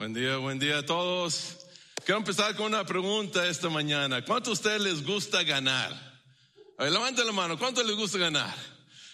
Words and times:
Buen 0.00 0.14
día, 0.14 0.38
buen 0.38 0.58
día 0.58 0.78
a 0.78 0.82
todos. 0.82 1.58
Quiero 2.06 2.20
empezar 2.20 2.56
con 2.56 2.64
una 2.64 2.86
pregunta 2.86 3.46
esta 3.46 3.68
mañana. 3.68 4.24
¿Cuánto 4.24 4.48
a 4.48 4.52
ustedes 4.54 4.80
les 4.80 5.04
gusta 5.04 5.42
ganar? 5.42 5.92
A 6.78 6.84
ver, 6.84 6.92
levanten 6.94 7.26
la 7.26 7.32
mano. 7.32 7.58
¿Cuánto 7.58 7.82
les 7.82 7.94
gusta 7.94 8.16
ganar? 8.16 8.56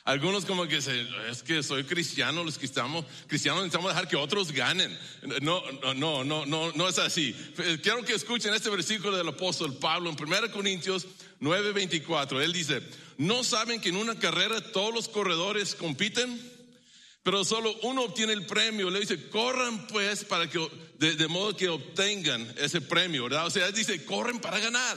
Algunos 0.05 0.45
como 0.45 0.69
que 0.69 0.77
es 0.77 1.43
que 1.43 1.65
soy 1.65 1.83
cristiano, 1.83 2.45
los 2.45 2.63
estamos 2.63 3.05
cristianos 3.27 3.65
necesitamos 3.65 3.91
dejar 3.91 4.07
que 4.07 4.15
otros 4.15 4.53
ganen. 4.53 4.97
No, 5.43 5.61
no, 5.83 5.95
no, 5.95 6.23
no, 6.23 6.47
no, 6.47 6.71
no 6.71 6.89
es 6.89 7.01
así. 7.01 7.35
Quiero 7.83 8.05
que 8.05 8.15
escuchen 8.15 8.55
este 8.55 8.71
versículo 8.71 9.17
del 9.17 9.27
apóstol 9.27 9.75
Pablo 9.79 10.09
en 10.09 10.17
1 10.17 10.53
Corintios 10.53 11.09
9:24. 11.41 12.41
Él 12.41 12.53
dice, 12.53 12.81
¿no 13.19 13.43
saben 13.43 13.81
que 13.81 13.89
en 13.89 13.97
una 13.97 14.17
carrera 14.21 14.61
todos 14.61 14.95
los 14.95 15.09
corredores 15.09 15.75
compiten? 15.75 16.56
Pero 17.27 17.45
solo 17.45 17.75
uno 17.83 18.05
obtiene 18.05 18.35
el 18.35 18.47
premio. 18.47 18.89
Le 18.89 19.01
dice, 19.01 19.29
corran 19.29 19.89
pues 19.89 20.25
para 20.25 20.49
que, 20.49 20.61
de, 20.97 21.27
modo 21.27 21.57
que 21.57 21.69
obtengan 21.69 22.55
ese 22.57 22.81
premio, 22.81 23.25
¿verdad? 23.25 23.47
O 23.47 23.51
sea, 23.51 23.67
él 23.67 23.75
dice, 23.75 24.05
corren 24.05 24.39
para 24.39 24.61
ganar. 24.61 24.97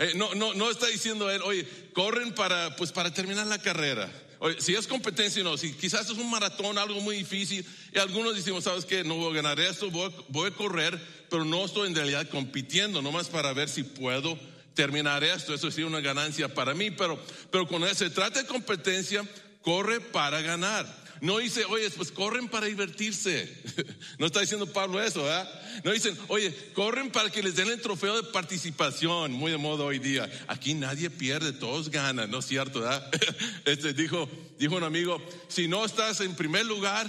Eh, 0.00 0.14
no, 0.16 0.34
no, 0.34 0.52
no 0.52 0.68
está 0.68 0.88
diciendo 0.88 1.30
él, 1.30 1.40
oye, 1.42 1.64
corren 1.92 2.34
para, 2.34 2.74
pues 2.74 2.90
para 2.90 3.14
terminar 3.14 3.46
la 3.46 3.62
carrera. 3.62 4.10
Oye, 4.40 4.60
si 4.60 4.74
es 4.74 4.88
competencia, 4.88 5.44
no, 5.44 5.56
si 5.56 5.72
quizás 5.74 6.10
es 6.10 6.18
un 6.18 6.28
maratón, 6.28 6.76
algo 6.76 7.00
muy 7.02 7.14
difícil, 7.14 7.64
y 7.94 7.98
algunos 8.00 8.34
decimos, 8.34 8.64
¿sabes 8.64 8.84
qué? 8.84 9.04
No 9.04 9.14
voy 9.14 9.30
a 9.30 9.36
ganar 9.36 9.60
esto, 9.60 9.92
voy, 9.92 10.48
a 10.48 10.50
correr, 10.50 11.00
pero 11.30 11.44
no 11.44 11.64
estoy 11.64 11.86
en 11.86 11.94
realidad 11.94 12.28
compitiendo, 12.28 13.00
nomás 13.00 13.28
para 13.28 13.52
ver 13.52 13.68
si 13.68 13.84
puedo 13.84 14.36
terminar 14.74 15.22
esto. 15.22 15.54
Eso 15.54 15.70
sí, 15.70 15.84
una 15.84 16.00
ganancia 16.00 16.52
para 16.52 16.74
mí, 16.74 16.90
pero, 16.90 17.16
pero 17.52 17.68
cuando 17.68 17.94
se 17.94 18.10
trata 18.10 18.40
de 18.40 18.48
competencia, 18.48 19.24
corre 19.62 20.00
para 20.00 20.40
ganar. 20.40 20.98
No 21.20 21.38
dice, 21.38 21.64
oye, 21.66 21.90
pues 21.90 22.10
corren 22.10 22.48
para 22.48 22.66
divertirse. 22.66 23.48
No 24.18 24.26
está 24.26 24.40
diciendo 24.40 24.66
Pablo 24.66 25.02
eso, 25.02 25.22
¿verdad? 25.22 25.48
No 25.82 25.92
dicen, 25.92 26.16
oye, 26.28 26.54
corren 26.74 27.10
para 27.10 27.30
que 27.30 27.42
les 27.42 27.56
den 27.56 27.68
el 27.68 27.80
trofeo 27.80 28.16
de 28.16 28.30
participación, 28.30 29.32
muy 29.32 29.50
de 29.50 29.56
moda 29.56 29.84
hoy 29.84 29.98
día. 29.98 30.30
Aquí 30.46 30.74
nadie 30.74 31.08
pierde, 31.08 31.52
todos 31.52 31.90
ganan, 31.90 32.30
¿no 32.30 32.38
es 32.38 32.46
cierto, 32.46 32.80
verdad? 32.80 33.10
Este 33.64 33.94
dijo, 33.94 34.28
dijo 34.58 34.76
un 34.76 34.84
amigo, 34.84 35.22
si 35.48 35.68
no 35.68 35.84
estás 35.84 36.20
en 36.20 36.34
primer 36.34 36.66
lugar, 36.66 37.06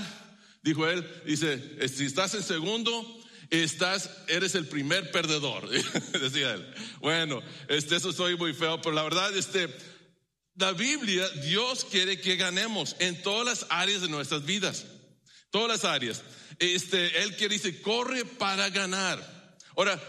dijo 0.64 0.88
él, 0.88 1.06
dice, 1.26 1.60
si 1.90 2.06
estás 2.06 2.34
en 2.36 2.44
segundo, 2.44 3.22
estás, 3.50 4.10
eres 4.28 4.56
el 4.56 4.66
primer 4.68 5.12
perdedor, 5.12 5.70
decía 6.20 6.54
él. 6.54 6.66
Bueno, 7.00 7.42
este, 7.68 7.98
eso 7.98 8.14
soy 8.14 8.38
muy 8.38 8.54
feo, 8.54 8.82
pero 8.82 8.96
la 8.96 9.04
verdad, 9.04 9.36
este, 9.36 9.68
la 10.62 10.74
Biblia, 10.74 11.28
Dios 11.44 11.84
quiere 11.84 12.22
que 12.22 12.36
ganemos 12.36 12.96
en 13.00 13.22
todas 13.24 13.46
las 13.46 13.66
áreas 13.70 14.02
de 14.02 14.08
nuestras 14.08 14.46
vidas. 14.46 14.86
Todas 15.50 15.68
las 15.68 15.86
áreas. 15.86 16.22
Este, 16.60 17.24
él 17.24 17.36
quiere, 17.36 17.56
dice, 17.56 17.82
corre 17.82 18.24
para 18.26 18.70
ganar. 18.70 19.58
Ahora, 19.76 20.00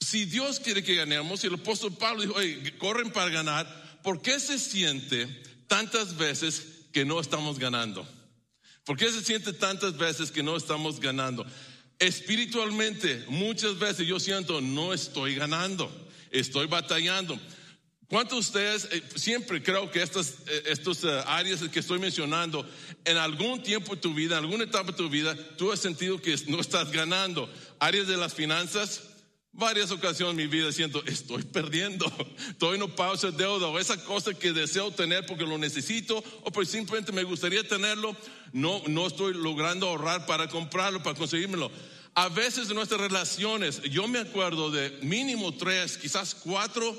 si 0.00 0.24
Dios 0.24 0.58
quiere 0.58 0.82
que 0.82 0.96
ganemos, 0.96 1.42
y 1.42 1.46
el 1.46 1.54
apóstol 1.54 1.96
Pablo 1.96 2.22
dijo, 2.22 2.34
corren 2.78 3.12
para 3.12 3.30
ganar, 3.30 4.00
¿por 4.02 4.20
qué 4.20 4.40
se 4.40 4.58
siente 4.58 5.28
tantas 5.68 6.16
veces 6.16 6.88
que 6.92 7.04
no 7.04 7.20
estamos 7.20 7.60
ganando? 7.60 8.06
¿Por 8.84 8.96
qué 8.96 9.10
se 9.10 9.22
siente 9.22 9.52
tantas 9.52 9.96
veces 9.96 10.32
que 10.32 10.42
no 10.42 10.56
estamos 10.56 10.98
ganando? 10.98 11.46
Espiritualmente, 12.00 13.24
muchas 13.28 13.78
veces 13.78 14.08
yo 14.08 14.18
siento, 14.18 14.60
no 14.60 14.92
estoy 14.92 15.36
ganando, 15.36 15.88
estoy 16.32 16.66
batallando. 16.66 17.38
¿Cuántos 18.08 18.52
de 18.52 18.58
ustedes, 18.58 18.88
eh, 18.92 19.02
siempre 19.14 19.62
creo 19.62 19.90
que 19.90 20.02
estas 20.02 20.34
eh, 20.46 20.62
estos, 20.66 21.04
eh, 21.04 21.22
áreas 21.26 21.60
que 21.60 21.80
estoy 21.80 21.98
mencionando, 21.98 22.68
en 23.04 23.16
algún 23.16 23.62
tiempo 23.62 23.94
de 23.94 24.00
tu 24.00 24.12
vida, 24.12 24.36
en 24.38 24.44
alguna 24.44 24.64
etapa 24.64 24.90
de 24.90 24.96
tu 24.96 25.08
vida, 25.08 25.34
tú 25.56 25.72
has 25.72 25.80
sentido 25.80 26.20
que 26.20 26.36
no 26.46 26.60
estás 26.60 26.90
ganando? 26.90 27.50
Áreas 27.78 28.06
de 28.06 28.18
las 28.18 28.34
finanzas, 28.34 29.04
varias 29.52 29.90
ocasiones 29.90 30.32
en 30.32 30.36
mi 30.36 30.46
vida 30.46 30.70
siento, 30.70 31.02
estoy 31.06 31.44
perdiendo, 31.44 32.04
estoy 32.50 32.78
no 32.78 32.94
pago 32.94 33.14
esa 33.14 33.30
deuda 33.30 33.68
o 33.68 33.78
esa 33.78 33.96
cosa 34.04 34.34
que 34.34 34.52
deseo 34.52 34.90
tener 34.90 35.24
porque 35.24 35.44
lo 35.44 35.56
necesito 35.56 36.22
o 36.42 36.50
pues 36.50 36.68
simplemente 36.68 37.10
me 37.10 37.22
gustaría 37.22 37.66
tenerlo, 37.66 38.14
no, 38.52 38.82
no 38.86 39.06
estoy 39.06 39.32
logrando 39.32 39.88
ahorrar 39.88 40.26
para 40.26 40.48
comprarlo, 40.48 41.02
para 41.02 41.16
conseguírmelo. 41.16 41.70
A 42.16 42.28
veces 42.28 42.68
en 42.68 42.76
nuestras 42.76 43.00
relaciones, 43.00 43.82
yo 43.82 44.06
me 44.06 44.20
acuerdo 44.20 44.70
de 44.70 44.90
mínimo 45.02 45.56
tres, 45.56 45.96
quizás 45.96 46.34
cuatro 46.34 46.96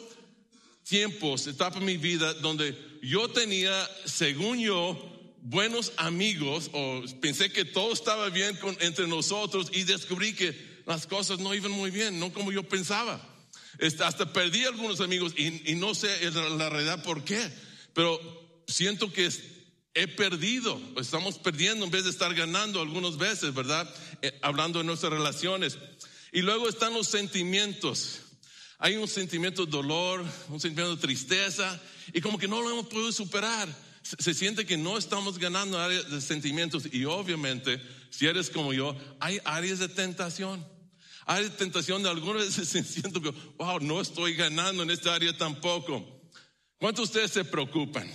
tiempos, 0.87 1.47
etapas 1.47 1.79
de 1.79 1.85
mi 1.85 1.97
vida 1.97 2.33
donde 2.35 2.77
yo 3.01 3.27
tenía, 3.29 3.89
según 4.05 4.59
yo, 4.59 5.11
buenos 5.41 5.91
amigos 5.97 6.69
o 6.73 7.03
pensé 7.21 7.51
que 7.51 7.65
todo 7.65 7.93
estaba 7.93 8.29
bien 8.29 8.55
con, 8.57 8.75
entre 8.79 9.07
nosotros 9.07 9.69
y 9.73 9.83
descubrí 9.83 10.33
que 10.33 10.55
las 10.85 11.05
cosas 11.05 11.39
no 11.39 11.53
iban 11.53 11.71
muy 11.71 11.91
bien, 11.91 12.19
no 12.19 12.31
como 12.31 12.51
yo 12.51 12.63
pensaba. 12.63 13.21
Este, 13.77 14.03
hasta 14.03 14.31
perdí 14.31 14.63
algunos 14.63 15.01
amigos 15.01 15.33
y, 15.35 15.71
y 15.71 15.75
no 15.75 15.93
sé 15.93 16.31
la 16.31 16.69
realidad 16.69 17.03
por 17.03 17.23
qué, 17.23 17.49
pero 17.93 18.19
siento 18.67 19.11
que 19.11 19.29
he 19.93 20.07
perdido, 20.07 20.79
estamos 20.97 21.39
perdiendo 21.39 21.85
en 21.85 21.91
vez 21.91 22.03
de 22.03 22.09
estar 22.09 22.33
ganando 22.33 22.81
algunas 22.81 23.17
veces, 23.17 23.53
¿verdad? 23.53 23.89
Eh, 24.21 24.37
hablando 24.41 24.79
de 24.79 24.85
nuestras 24.85 25.11
relaciones. 25.11 25.77
Y 26.31 26.41
luego 26.41 26.67
están 26.67 26.93
los 26.93 27.07
sentimientos. 27.07 28.19
Hay 28.77 28.97
un 28.97 29.07
sentimiento 29.07 29.65
de 29.65 29.71
dolor, 29.71 30.23
un 30.49 30.59
sentimiento 30.59 30.95
de 30.95 31.01
tristeza 31.01 31.81
y 32.13 32.21
como 32.21 32.37
que 32.37 32.47
no 32.47 32.61
lo 32.61 32.69
hemos 32.69 32.87
podido 32.87 33.11
superar. 33.11 33.67
Se, 34.01 34.33
siente 34.33 34.65
que 34.65 34.77
no 34.77 34.97
estamos 34.97 35.39
ganando 35.39 35.79
áreas 35.79 36.11
de 36.11 36.21
sentimientos 36.21 36.83
y 36.91 37.05
obviamente, 37.05 37.81
si 38.11 38.27
eres 38.27 38.49
como 38.49 38.73
yo, 38.73 38.95
hay 39.19 39.39
áreas 39.45 39.79
de 39.79 39.87
tentación. 39.87 40.65
Hay 41.25 41.49
tentación 41.49 42.03
de 42.03 42.09
algunas 42.09 42.57
veces 42.57 42.87
siento 42.87 43.21
que, 43.21 43.31
wow, 43.57 43.79
no 43.79 44.01
estoy 44.01 44.35
ganando 44.35 44.83
en 44.83 44.91
esta 44.91 45.15
área 45.15 45.35
tampoco. 45.35 46.05
¿Cuántos 46.77 47.11
de 47.11 47.19
ustedes 47.19 47.31
se 47.31 47.45
preocupan? 47.45 48.11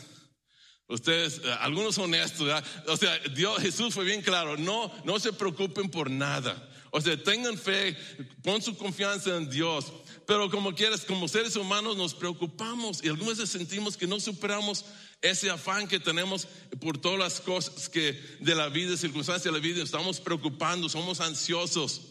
Ustedes, 0.87 1.41
eh, 1.44 1.54
algunos 1.60 1.98
honestos, 1.98 2.47
¿verdad? 2.47 2.65
o 2.87 2.97
sea, 2.97 3.19
Dios, 3.34 3.60
Jesús 3.60 3.94
fue 3.94 4.04
bien 4.04 4.22
claro, 4.22 4.56
no, 4.56 4.92
no 5.04 5.19
se 5.19 5.32
preocupen 5.32 5.88
por 5.88 6.10
nada. 6.10 6.69
O 6.91 7.00
sea, 7.00 7.16
tengan 7.16 7.56
fe, 7.56 7.97
pon 8.42 8.60
su 8.60 8.77
confianza 8.77 9.37
en 9.37 9.48
Dios. 9.48 9.92
Pero 10.30 10.48
como 10.48 10.72
quieras, 10.76 11.04
como 11.04 11.26
seres 11.26 11.56
humanos 11.56 11.96
nos 11.96 12.14
preocupamos 12.14 13.02
y 13.02 13.08
algunas 13.08 13.38
veces 13.38 13.50
sentimos 13.50 13.96
que 13.96 14.06
no 14.06 14.20
superamos 14.20 14.84
ese 15.20 15.50
afán 15.50 15.88
que 15.88 15.98
tenemos 15.98 16.46
por 16.80 16.98
todas 16.98 17.18
las 17.18 17.41
cosas 17.41 17.88
que 17.88 18.12
de 18.38 18.54
la 18.54 18.68
vida, 18.68 18.96
circunstancias 18.96 19.42
de 19.42 19.50
la 19.50 19.58
vida, 19.58 19.82
estamos 19.82 20.20
preocupando, 20.20 20.88
somos 20.88 21.20
ansiosos, 21.20 22.02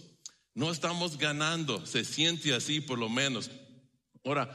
no 0.54 0.70
estamos 0.70 1.18
ganando, 1.18 1.86
se 1.86 2.04
siente 2.04 2.54
así 2.54 2.82
por 2.82 3.00
lo 3.00 3.08
menos. 3.08 3.52
Ahora, 4.26 4.54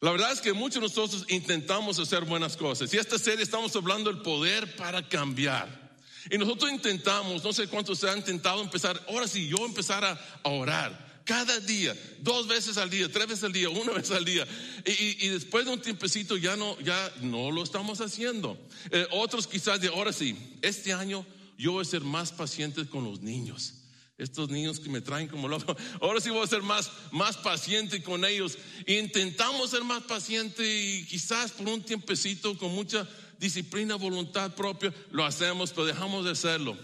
la 0.00 0.10
verdad 0.10 0.32
es 0.32 0.40
que 0.40 0.52
muchos 0.52 0.82
de 0.82 0.88
nosotros 0.88 1.24
intentamos 1.28 2.00
hacer 2.00 2.24
buenas 2.24 2.56
cosas 2.56 2.92
y 2.92 2.96
esta 2.96 3.16
serie 3.16 3.44
estamos 3.44 3.76
hablando 3.76 4.12
del 4.12 4.22
poder 4.22 4.74
para 4.74 5.08
cambiar. 5.08 5.94
Y 6.32 6.36
nosotros 6.36 6.72
intentamos, 6.72 7.44
no 7.44 7.52
sé 7.52 7.68
cuántos 7.68 8.00
se 8.00 8.10
han 8.10 8.18
intentado 8.18 8.60
empezar, 8.60 9.00
ahora 9.08 9.28
sí, 9.28 9.46
yo 9.46 9.64
empezar 9.64 10.04
a 10.04 10.18
orar 10.42 11.05
cada 11.26 11.58
día, 11.60 11.94
dos 12.20 12.46
veces 12.46 12.78
al 12.78 12.88
día, 12.88 13.10
tres 13.12 13.26
veces 13.26 13.44
al 13.44 13.52
día, 13.52 13.68
una 13.68 13.92
vez 13.92 14.10
al 14.12 14.24
día. 14.24 14.46
Y, 14.86 15.28
después 15.28 15.66
de 15.66 15.72
un 15.72 15.82
tiempecito 15.82 16.36
ya 16.36 16.56
no, 16.56 16.78
ya 16.80 17.12
no 17.20 17.50
lo 17.50 17.62
estamos 17.62 18.00
haciendo. 18.00 18.56
Eh, 18.90 19.06
otros 19.10 19.46
quizás 19.46 19.80
de 19.80 19.88
ahora 19.88 20.12
sí, 20.12 20.36
este 20.62 20.92
año 20.92 21.26
yo 21.58 21.72
voy 21.72 21.82
a 21.82 21.84
ser 21.84 22.02
más 22.02 22.32
paciente 22.32 22.86
con 22.86 23.04
los 23.04 23.20
niños. 23.20 23.74
Estos 24.18 24.48
niños 24.48 24.80
que 24.80 24.88
me 24.88 25.02
traen 25.02 25.28
como 25.28 25.46
loco. 25.46 25.76
Ahora 26.00 26.22
sí 26.22 26.30
voy 26.30 26.42
a 26.42 26.46
ser 26.46 26.62
más, 26.62 26.90
más 27.10 27.36
paciente 27.36 28.02
con 28.02 28.24
ellos. 28.24 28.56
Intentamos 28.86 29.70
ser 29.70 29.84
más 29.84 30.04
paciente 30.04 30.64
y 30.64 31.04
quizás 31.04 31.50
por 31.50 31.68
un 31.68 31.82
tiempecito 31.82 32.56
con 32.56 32.72
mucha 32.72 33.06
disciplina, 33.38 33.96
voluntad 33.96 34.54
propia, 34.54 34.94
lo 35.10 35.22
hacemos, 35.22 35.70
pero 35.72 35.84
dejamos 35.84 36.24
de 36.24 36.30
hacerlo. 36.30 36.78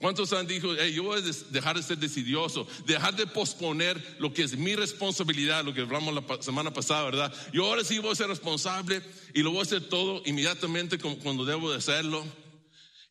¿Cuántos 0.00 0.32
han 0.32 0.46
dicho, 0.46 0.74
yo 0.74 1.02
voy 1.02 1.20
a 1.20 1.22
dejar 1.50 1.76
de 1.76 1.82
ser 1.82 1.98
decidioso, 1.98 2.66
dejar 2.86 3.14
de 3.16 3.26
posponer 3.26 4.16
lo 4.18 4.32
que 4.32 4.44
es 4.44 4.56
mi 4.56 4.74
responsabilidad, 4.74 5.62
lo 5.62 5.74
que 5.74 5.82
hablamos 5.82 6.14
la 6.14 6.42
semana 6.42 6.72
pasada, 6.72 7.04
¿verdad? 7.04 7.34
Yo 7.52 7.66
ahora 7.66 7.84
sí 7.84 7.98
voy 7.98 8.12
a 8.12 8.14
ser 8.14 8.28
responsable 8.28 9.02
y 9.34 9.42
lo 9.42 9.50
voy 9.50 9.58
a 9.58 9.64
hacer 9.64 9.90
todo 9.90 10.22
inmediatamente 10.24 10.96
cuando 10.98 11.44
debo 11.44 11.70
de 11.70 11.76
hacerlo. 11.76 12.24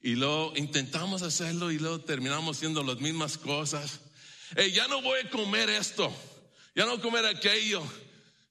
Y 0.02 0.16
luego 0.16 0.54
intentamos 0.56 1.22
hacerlo 1.22 1.72
y 1.72 1.78
luego 1.78 2.00
terminamos 2.00 2.58
haciendo 2.58 2.82
las 2.82 3.00
mismas 3.00 3.38
cosas. 3.38 4.00
ya 4.74 4.88
no 4.88 5.04
voy 5.04 5.20
a 5.20 5.30
comer 5.30 5.70
esto, 5.70 6.12
ya 6.74 6.86
no 6.86 6.94
voy 6.94 7.00
a 7.00 7.04
comer 7.04 7.26
aquello. 7.28 7.84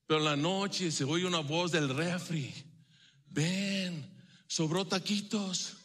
Pero 0.07 0.21
en 0.21 0.27
la 0.27 0.37
noche 0.37 0.93
se 0.93 1.03
oye 1.03 1.27
una 1.27 1.41
voz 1.41 1.73
del 1.73 1.89
refri. 1.89 2.55
Ven, 3.31 4.09
sobró 4.47 4.87
taquitos 4.87 5.78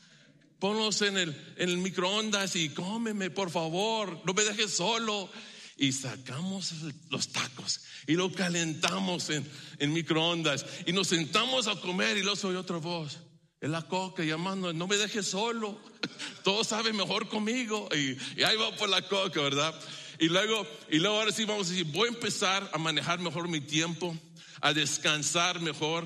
ponlos 0.63 1.01
en 1.01 1.17
el, 1.17 1.53
en 1.57 1.67
el 1.67 1.77
microondas 1.77 2.55
y 2.55 2.69
cómeme, 2.69 3.29
por 3.29 3.51
favor, 3.51 4.21
no 4.23 4.33
me 4.33 4.45
dejes 4.45 4.73
solo. 4.73 5.29
Y 5.75 5.91
sacamos 5.91 6.73
los 7.09 7.33
tacos 7.33 7.81
y 8.07 8.13
lo 8.13 8.31
calentamos 8.31 9.29
en, 9.29 9.45
en 9.79 9.91
microondas 9.91 10.65
y 10.85 10.93
nos 10.93 11.09
sentamos 11.09 11.67
a 11.67 11.75
comer 11.81 12.15
y 12.15 12.21
luego 12.21 12.37
soy 12.37 12.55
otra 12.55 12.77
voz. 12.77 13.19
Es 13.59 13.69
la 13.69 13.81
coca 13.81 14.23
llamando, 14.23 14.71
no 14.71 14.87
me 14.87 14.95
dejes 14.95 15.27
solo. 15.27 15.77
Todo 16.45 16.63
sabe 16.63 16.93
mejor 16.93 17.27
conmigo. 17.27 17.89
Y, 17.93 18.17
y, 18.39 18.43
ahí 18.43 18.55
va 18.55 18.73
por 18.77 18.87
la 18.87 19.01
coca, 19.01 19.41
¿verdad? 19.41 19.77
Y 20.17 20.29
luego, 20.29 20.65
y 20.89 20.99
luego 20.99 21.19
ahora 21.19 21.33
sí 21.33 21.43
vamos 21.43 21.67
a 21.67 21.71
decir, 21.71 21.87
voy 21.87 22.07
a 22.07 22.13
empezar 22.13 22.69
a 22.71 22.77
manejar 22.77 23.19
mejor 23.19 23.49
mi 23.49 23.59
tiempo, 23.59 24.17
a 24.61 24.71
descansar 24.71 25.59
mejor, 25.59 26.05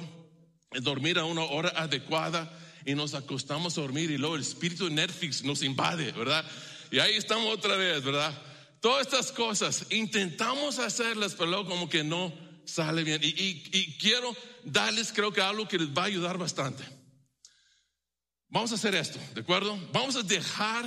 a 0.71 0.79
dormir 0.79 1.19
a 1.19 1.25
una 1.25 1.43
hora 1.43 1.69
adecuada 1.75 2.51
y 2.87 2.95
nos 2.95 3.13
acostamos 3.13 3.77
a 3.77 3.81
dormir 3.81 4.09
y 4.11 4.17
luego 4.17 4.37
el 4.37 4.41
espíritu 4.41 4.85
de 4.85 4.91
Netflix 4.91 5.43
nos 5.43 5.61
invade, 5.61 6.13
¿verdad? 6.13 6.45
Y 6.89 6.99
ahí 6.99 7.15
estamos 7.15 7.53
otra 7.53 7.75
vez, 7.75 8.01
¿verdad? 8.01 8.33
Todas 8.79 9.05
estas 9.05 9.33
cosas 9.33 9.85
intentamos 9.89 10.79
hacerlas, 10.79 11.33
pero 11.33 11.47
luego 11.47 11.67
como 11.67 11.89
que 11.89 12.05
no 12.05 12.33
sale 12.63 13.03
bien. 13.03 13.19
Y, 13.21 13.97
quiero 13.97 14.33
darles, 14.63 15.11
creo 15.11 15.33
que 15.33 15.41
algo 15.41 15.67
que 15.67 15.77
les 15.77 15.89
va 15.89 16.03
a 16.03 16.05
ayudar 16.05 16.37
bastante. 16.37 16.85
Vamos 18.47 18.71
a 18.71 18.75
hacer 18.75 18.95
esto, 18.95 19.19
¿de 19.35 19.41
acuerdo? 19.41 19.77
Vamos 19.91 20.15
a 20.15 20.23
dejar 20.23 20.85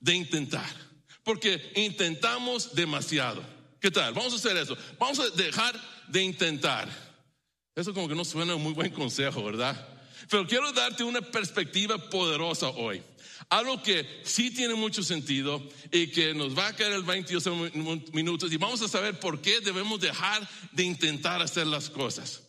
de 0.00 0.14
intentar, 0.14 0.74
porque 1.22 1.70
intentamos 1.76 2.74
demasiado. 2.74 3.44
¿Qué 3.78 3.90
tal? 3.90 4.14
Vamos 4.14 4.32
a 4.32 4.36
hacer 4.36 4.56
eso. 4.56 4.74
Vamos 4.98 5.18
a 5.18 5.28
dejar 5.28 5.78
de 6.08 6.22
intentar. 6.22 6.88
Eso 7.74 7.92
como 7.92 8.08
que 8.08 8.14
no 8.14 8.24
suena 8.24 8.54
un 8.54 8.62
muy 8.62 8.72
buen 8.72 8.90
consejo, 8.90 9.44
¿verdad? 9.44 9.91
Pero 10.32 10.46
quiero 10.46 10.72
darte 10.72 11.04
una 11.04 11.20
perspectiva 11.20 11.98
poderosa 11.98 12.70
hoy. 12.70 13.02
Algo 13.50 13.82
que 13.82 14.22
sí 14.24 14.50
tiene 14.50 14.72
mucho 14.74 15.02
sentido 15.02 15.62
y 15.90 16.06
que 16.06 16.32
nos 16.32 16.56
va 16.56 16.68
a 16.68 16.72
caer 16.72 16.92
el 16.92 17.02
22 17.02 17.74
minutos 18.14 18.50
y 18.50 18.56
vamos 18.56 18.80
a 18.80 18.88
saber 18.88 19.20
por 19.20 19.42
qué 19.42 19.60
debemos 19.60 20.00
dejar 20.00 20.48
de 20.72 20.84
intentar 20.84 21.42
hacer 21.42 21.66
las 21.66 21.90
cosas. 21.90 22.40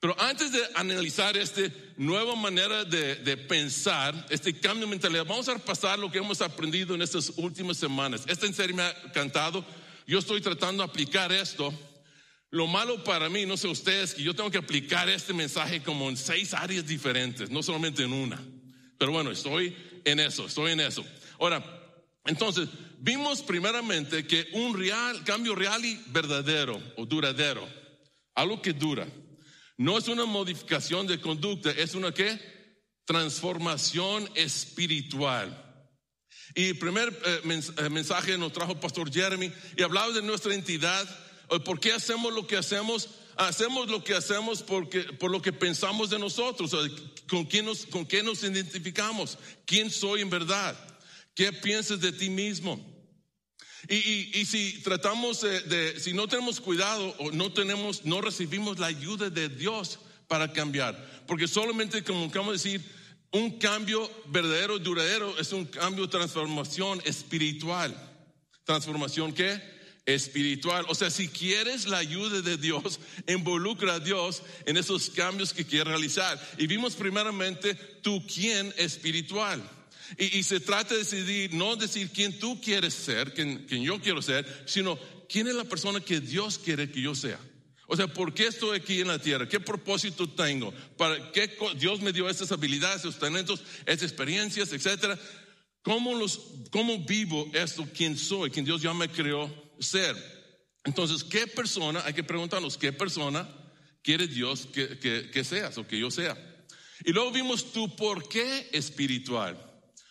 Pero 0.00 0.20
antes 0.20 0.50
de 0.50 0.60
analizar 0.74 1.36
esta 1.36 1.60
nueva 1.96 2.34
manera 2.34 2.84
de, 2.84 3.14
de, 3.14 3.36
pensar, 3.36 4.26
este 4.28 4.58
cambio 4.58 4.86
de 4.86 4.90
mentalidad, 4.90 5.24
vamos 5.24 5.48
a 5.48 5.54
repasar 5.54 5.96
lo 6.00 6.10
que 6.10 6.18
hemos 6.18 6.40
aprendido 6.40 6.96
en 6.96 7.02
estas 7.02 7.30
últimas 7.36 7.76
semanas. 7.76 8.22
Esta 8.26 8.46
en 8.46 8.54
serio 8.54 8.74
me 8.74 8.82
ha 8.82 9.12
cantado. 9.12 9.64
Yo 10.04 10.18
estoy 10.18 10.40
tratando 10.40 10.82
de 10.82 10.90
aplicar 10.90 11.30
esto. 11.30 11.72
Lo 12.54 12.68
malo 12.68 13.02
para 13.02 13.28
mí, 13.28 13.44
no 13.46 13.56
sé 13.56 13.66
ustedes, 13.66 14.14
que 14.14 14.22
yo 14.22 14.32
tengo 14.32 14.48
que 14.48 14.58
aplicar 14.58 15.08
este 15.08 15.32
mensaje 15.32 15.82
como 15.82 16.08
en 16.08 16.16
seis 16.16 16.54
áreas 16.54 16.86
diferentes, 16.86 17.50
no 17.50 17.64
solamente 17.64 18.04
en 18.04 18.12
una. 18.12 18.40
Pero 18.96 19.10
bueno, 19.10 19.32
estoy 19.32 19.76
en 20.04 20.20
eso, 20.20 20.46
estoy 20.46 20.70
en 20.70 20.78
eso. 20.78 21.04
Ahora, 21.40 21.64
entonces, 22.24 22.68
vimos 23.00 23.42
primeramente 23.42 24.24
que 24.24 24.46
un 24.52 24.78
real, 24.78 25.24
cambio 25.24 25.56
real 25.56 25.84
y 25.84 26.00
verdadero 26.06 26.80
o 26.96 27.04
duradero, 27.04 27.68
algo 28.36 28.62
que 28.62 28.72
dura, 28.72 29.08
no 29.76 29.98
es 29.98 30.06
una 30.06 30.24
modificación 30.24 31.08
de 31.08 31.20
conducta, 31.20 31.72
es 31.72 31.96
una 31.96 32.14
qué? 32.14 32.38
Transformación 33.04 34.30
espiritual. 34.36 35.60
Y 36.54 36.66
el 36.66 36.78
primer 36.78 37.08
eh, 37.08 37.40
eh, 37.78 37.90
mensaje 37.90 38.38
nos 38.38 38.52
trajo 38.52 38.78
pastor 38.78 39.12
Jeremy 39.12 39.50
y 39.76 39.82
hablaba 39.82 40.12
de 40.12 40.22
nuestra 40.22 40.54
entidad, 40.54 41.04
por 41.64 41.80
qué 41.80 41.92
hacemos 41.92 42.32
lo 42.32 42.46
que 42.46 42.56
hacemos 42.56 43.08
hacemos 43.36 43.88
lo 43.88 44.04
que 44.04 44.14
hacemos 44.14 44.62
porque, 44.62 45.02
por 45.02 45.30
lo 45.30 45.42
que 45.42 45.52
pensamos 45.52 46.10
de 46.10 46.18
nosotros, 46.18 46.74
con 47.28 47.44
quién 47.44 47.66
nos, 47.66 47.86
con 47.86 48.06
qué 48.06 48.22
nos 48.22 48.42
identificamos, 48.42 49.38
quién 49.66 49.90
soy 49.90 50.20
en 50.20 50.30
verdad, 50.30 50.76
qué 51.34 51.52
piensas 51.52 52.00
de 52.00 52.12
ti 52.12 52.30
mismo. 52.30 52.92
Y, 53.88 54.38
y, 54.40 54.46
si 54.46 54.80
tratamos 54.82 55.42
de, 55.42 56.00
si 56.00 56.14
no 56.14 56.26
tenemos 56.26 56.58
cuidado 56.58 57.14
o 57.18 57.32
no 57.32 57.52
tenemos, 57.52 58.04
no 58.04 58.22
recibimos 58.22 58.78
la 58.78 58.86
ayuda 58.86 59.28
de 59.28 59.50
Dios 59.50 59.98
para 60.26 60.52
cambiar, 60.52 61.24
porque 61.26 61.46
solamente 61.46 62.02
como 62.02 62.26
acabamos 62.26 62.62
de 62.62 62.70
decir, 62.70 62.90
un 63.32 63.58
cambio 63.58 64.10
verdadero, 64.26 64.78
duradero, 64.78 65.36
es 65.38 65.52
un 65.52 65.66
cambio, 65.66 66.08
transformación 66.08 67.02
espiritual. 67.04 67.94
Transformación 68.64 69.34
qué? 69.34 69.60
Espiritual. 70.06 70.84
O 70.88 70.94
sea, 70.94 71.10
si 71.10 71.28
quieres 71.28 71.86
la 71.86 71.98
ayuda 71.98 72.40
de 72.42 72.56
Dios, 72.56 73.00
involucra 73.28 73.94
a 73.94 74.00
Dios 74.00 74.42
en 74.66 74.76
esos 74.76 75.10
cambios 75.10 75.52
que 75.52 75.64
quieres 75.64 75.88
realizar. 75.88 76.40
Y 76.58 76.66
vimos 76.66 76.94
primeramente 76.94 77.74
tu 77.74 78.24
quién 78.26 78.72
espiritual. 78.76 79.62
Y, 80.18 80.42
se 80.42 80.60
trata 80.60 80.94
de 80.94 81.00
decidir, 81.00 81.54
no 81.54 81.76
decir 81.76 82.10
quién 82.10 82.38
tú 82.38 82.60
quieres 82.60 82.92
ser, 82.92 83.32
quién, 83.32 83.64
quién 83.66 83.82
yo 83.82 84.00
quiero 84.00 84.20
ser, 84.20 84.46
sino 84.66 84.98
quién 85.28 85.48
es 85.48 85.54
la 85.54 85.64
persona 85.64 85.98
que 85.98 86.20
Dios 86.20 86.58
quiere 86.58 86.90
que 86.90 87.00
yo 87.00 87.14
sea. 87.14 87.40
O 87.86 87.96
sea, 87.96 88.06
¿por 88.06 88.32
qué 88.34 88.46
estoy 88.46 88.78
aquí 88.78 89.00
en 89.00 89.08
la 89.08 89.18
tierra? 89.18 89.48
¿Qué 89.48 89.60
propósito 89.60 90.28
tengo? 90.28 90.72
¿Para 90.96 91.32
qué 91.32 91.56
Dios 91.76 92.00
me 92.00 92.12
dio 92.12 92.28
estas 92.28 92.52
habilidades, 92.52 92.98
estos 92.98 93.18
talentos, 93.18 93.62
estas 93.86 94.10
experiencias, 94.10 94.72
etcétera? 94.72 95.18
¿Cómo, 95.82 96.14
los, 96.14 96.40
¿Cómo 96.70 96.98
vivo 97.04 97.50
esto? 97.52 97.86
¿Quién 97.94 98.16
soy? 98.16 98.50
¿Quién 98.50 98.64
Dios 98.64 98.82
ya 98.82 98.94
me 98.94 99.08
creó 99.08 99.63
ser? 99.80 100.16
Entonces, 100.84 101.24
¿qué 101.24 101.46
persona? 101.46 102.02
Hay 102.04 102.12
que 102.12 102.24
preguntarnos, 102.24 102.76
¿qué 102.76 102.92
persona 102.92 103.48
quiere 104.02 104.26
Dios 104.26 104.66
que, 104.66 104.98
que, 105.30 105.44
seas 105.44 105.78
o 105.78 105.86
que 105.86 105.98
yo 105.98 106.10
sea? 106.10 106.36
Y 107.04 107.12
luego 107.12 107.32
vimos 107.32 107.72
tu 107.72 107.94
por 107.96 108.28
qué 108.28 108.68
espiritual. 108.72 109.58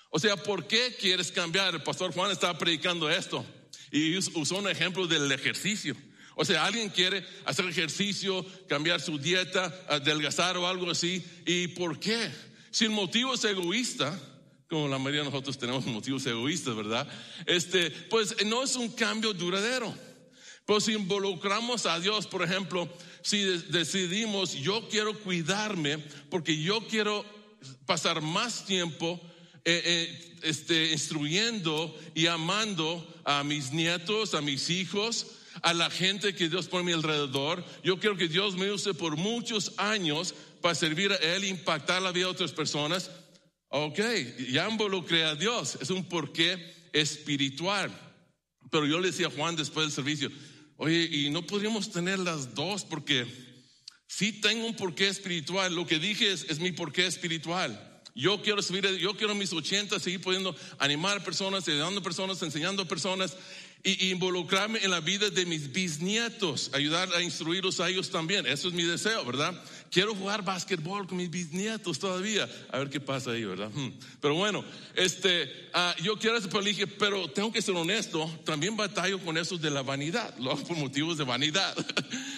O 0.10 0.20
sea, 0.20 0.36
¿por 0.36 0.68
qué 0.68 0.96
quieres 1.00 1.32
cambiar? 1.32 1.76
El 1.76 1.84
pastor 1.84 2.14
Juan 2.14 2.32
estaba 2.32 2.58
predicando 2.58 3.10
esto 3.10 3.46
y 3.92 4.18
usó 4.18 4.58
un 4.58 4.70
ejemplo 4.70 5.08
del 5.08 5.32
ejercicio. 5.32 5.96
O 6.36 6.44
sea, 6.44 6.66
alguien 6.66 6.90
quiere 6.90 7.26
hacer 7.46 7.66
ejercicio, 7.66 8.46
cambiar 8.68 9.00
su 9.02 9.20
dieta, 9.20 9.74
adelgazar 9.88 10.58
o 10.58 10.68
algo 10.68 10.90
así. 10.90 11.24
¿Y 11.46 11.68
por 11.70 12.00
qué? 12.00 12.32
Si 12.72 12.86
el 12.86 12.92
motivo 12.92 13.36
es 13.36 13.44
egoísta, 13.44 14.20
como 14.74 14.88
la 14.88 14.98
mayoría 14.98 15.20
de 15.20 15.30
nosotros 15.30 15.56
tenemos 15.58 15.86
motivos 15.86 16.26
egoístas, 16.26 16.76
¿verdad? 16.76 17.08
Este, 17.46 17.92
pues 17.92 18.44
no 18.44 18.64
es 18.64 18.76
un 18.76 18.90
cambio 18.90 19.32
duradero. 19.32 19.94
Pues 20.66 20.86
si 20.86 20.94
involucramos 20.94 21.86
a 21.86 22.00
Dios, 22.00 22.26
por 22.26 22.42
ejemplo, 22.42 22.90
si 23.22 23.44
decidimos, 23.70 24.54
yo 24.54 24.90
quiero 24.90 25.20
cuidarme 25.20 26.00
porque 26.32 26.60
yo 26.60 26.88
quiero 26.88 27.24
pasar 27.86 28.22
más 28.22 28.66
tiempo 28.66 29.22
eh, 29.64 29.82
eh, 29.86 30.40
este, 30.42 30.92
instruyendo 30.92 31.96
y 32.16 32.26
amando 32.26 33.08
a 33.26 33.44
mis 33.44 33.74
nietos, 33.74 34.34
a 34.34 34.42
mis 34.42 34.72
hijos, 34.72 35.28
a 35.62 35.76
la 35.76 35.92
gente 35.92 36.34
que 36.34 36.50
Dios 36.50 36.68
pone 36.68 36.82
a 36.82 36.86
mi 36.86 36.94
alrededor. 36.94 37.64
Yo 37.84 38.00
quiero 38.00 38.18
que 38.18 38.28
Dios 38.28 38.56
me 38.56 38.72
use 38.72 38.96
por 38.96 39.18
muchos 39.18 39.74
años 39.78 40.34
para 40.62 40.74
servir 40.74 41.12
a 41.12 41.18
Él, 41.18 41.44
impactar 41.44 42.02
la 42.02 42.12
vida 42.12 42.26
de 42.26 42.32
otras 42.32 42.52
personas. 42.52 43.12
Ok, 43.76 44.00
ya 44.52 44.70
involucré 44.70 45.24
a 45.24 45.34
Dios, 45.34 45.80
es 45.82 45.90
un 45.90 46.08
porqué 46.08 46.76
espiritual. 46.94 47.92
Pero 48.70 48.86
yo 48.86 49.00
le 49.00 49.08
decía 49.08 49.26
a 49.26 49.32
Juan 49.32 49.56
después 49.56 49.88
del 49.88 49.92
servicio, 49.92 50.30
oye, 50.78 51.10
y 51.12 51.32
no 51.32 51.48
podríamos 51.48 51.92
tener 51.92 52.20
las 52.20 52.54
dos 52.54 52.86
porque 52.86 53.26
sí 54.06 54.32
tengo 54.32 54.68
un 54.68 54.76
porqué 54.76 55.08
espiritual. 55.08 55.76
Lo 55.76 55.88
que 55.88 55.98
dije 55.98 56.32
es, 56.32 56.46
es 56.52 56.60
mi 56.60 56.72
porqué 56.72 57.08
espiritual. 57.08 58.04
Yo 58.14 58.44
quiero 58.44 58.62
subir, 58.62 58.86
yo 59.00 59.18
quiero 59.18 59.34
mis 59.34 59.52
80 59.52 60.00
seguir 60.00 60.22
pudiendo 60.22 60.56
animar 60.78 61.24
personas, 61.24 61.68
ayudando 61.68 62.04
personas, 62.04 62.44
enseñando 62.44 62.88
personas 62.88 63.36
y, 63.84 64.12
involucrarme 64.12 64.80
en 64.82 64.92
la 64.92 65.02
vida 65.02 65.30
de 65.30 65.46
mis 65.46 65.72
bisnietos, 65.72 66.72
ayudar 66.74 67.14
a 67.14 67.22
instruirlos 67.22 67.80
a 67.80 67.90
ellos 67.90 68.10
también. 68.10 68.48
Eso 68.48 68.70
es 68.70 68.74
mi 68.74 68.84
deseo, 68.84 69.24
¿verdad? 69.26 69.62
Quiero 69.92 70.16
jugar 70.16 70.44
básquetbol 70.44 71.06
con 71.06 71.18
mis 71.18 71.30
bisnietos 71.30 72.00
todavía. 72.00 72.50
A 72.72 72.80
ver 72.80 72.90
qué 72.90 73.00
pasa 73.00 73.32
ahí, 73.32 73.44
¿verdad? 73.44 73.70
Hmm. 73.74 73.92
Pero 74.22 74.36
bueno, 74.36 74.64
este, 74.96 75.70
uh, 75.76 76.02
yo 76.02 76.18
quiero 76.18 76.38
hacer 76.38 76.64
dije, 76.64 76.88
pero 76.88 77.30
tengo 77.30 77.52
que 77.52 77.62
ser 77.62 77.76
honesto, 77.76 78.32
también 78.46 78.78
batallo 78.78 79.20
con 79.20 79.38
eso 79.38 79.58
de 79.58 79.70
la 79.70 79.82
vanidad, 79.82 80.36
lo 80.38 80.52
hago 80.52 80.64
por 80.68 80.78
motivos 80.78 81.18
de 81.18 81.26
vanidad. 81.26 81.76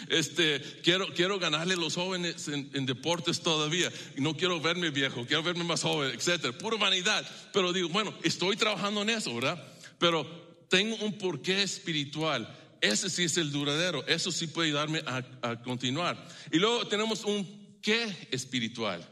Este, 0.07 0.61
quiero, 0.83 1.07
quiero 1.15 1.39
ganarle 1.39 1.73
a 1.73 1.77
los 1.77 1.95
jóvenes 1.95 2.47
en, 2.47 2.69
en 2.75 2.85
deportes 2.85 3.41
todavía. 3.41 3.91
No 4.17 4.37
quiero 4.37 4.61
verme 4.61 4.91
viejo, 4.91 5.25
quiero 5.25 5.41
verme 5.41 5.63
más 5.63 5.81
joven, 5.81 6.11
etcétera. 6.13 6.55
Pura 6.55 6.77
vanidad. 6.77 7.27
Pero 7.51 7.73
digo, 7.73 7.89
bueno, 7.89 8.13
estoy 8.21 8.55
trabajando 8.55 9.01
en 9.01 9.09
eso, 9.09 9.33
¿verdad? 9.33 9.67
Pero 9.97 10.44
tengo 10.69 10.95
un 10.97 11.17
porqué 11.17 11.63
espiritual. 11.63 12.47
Ese 12.81 13.09
sí 13.09 13.23
es 13.23 13.37
el 13.37 13.51
duradero. 13.51 14.05
Eso 14.07 14.31
sí 14.31 14.47
puede 14.47 14.69
ayudarme 14.69 15.01
a, 15.05 15.61
continuar. 15.61 16.27
Y 16.51 16.57
luego 16.57 16.87
tenemos 16.87 17.23
un 17.25 17.79
qué 17.81 18.27
espiritual. 18.31 19.07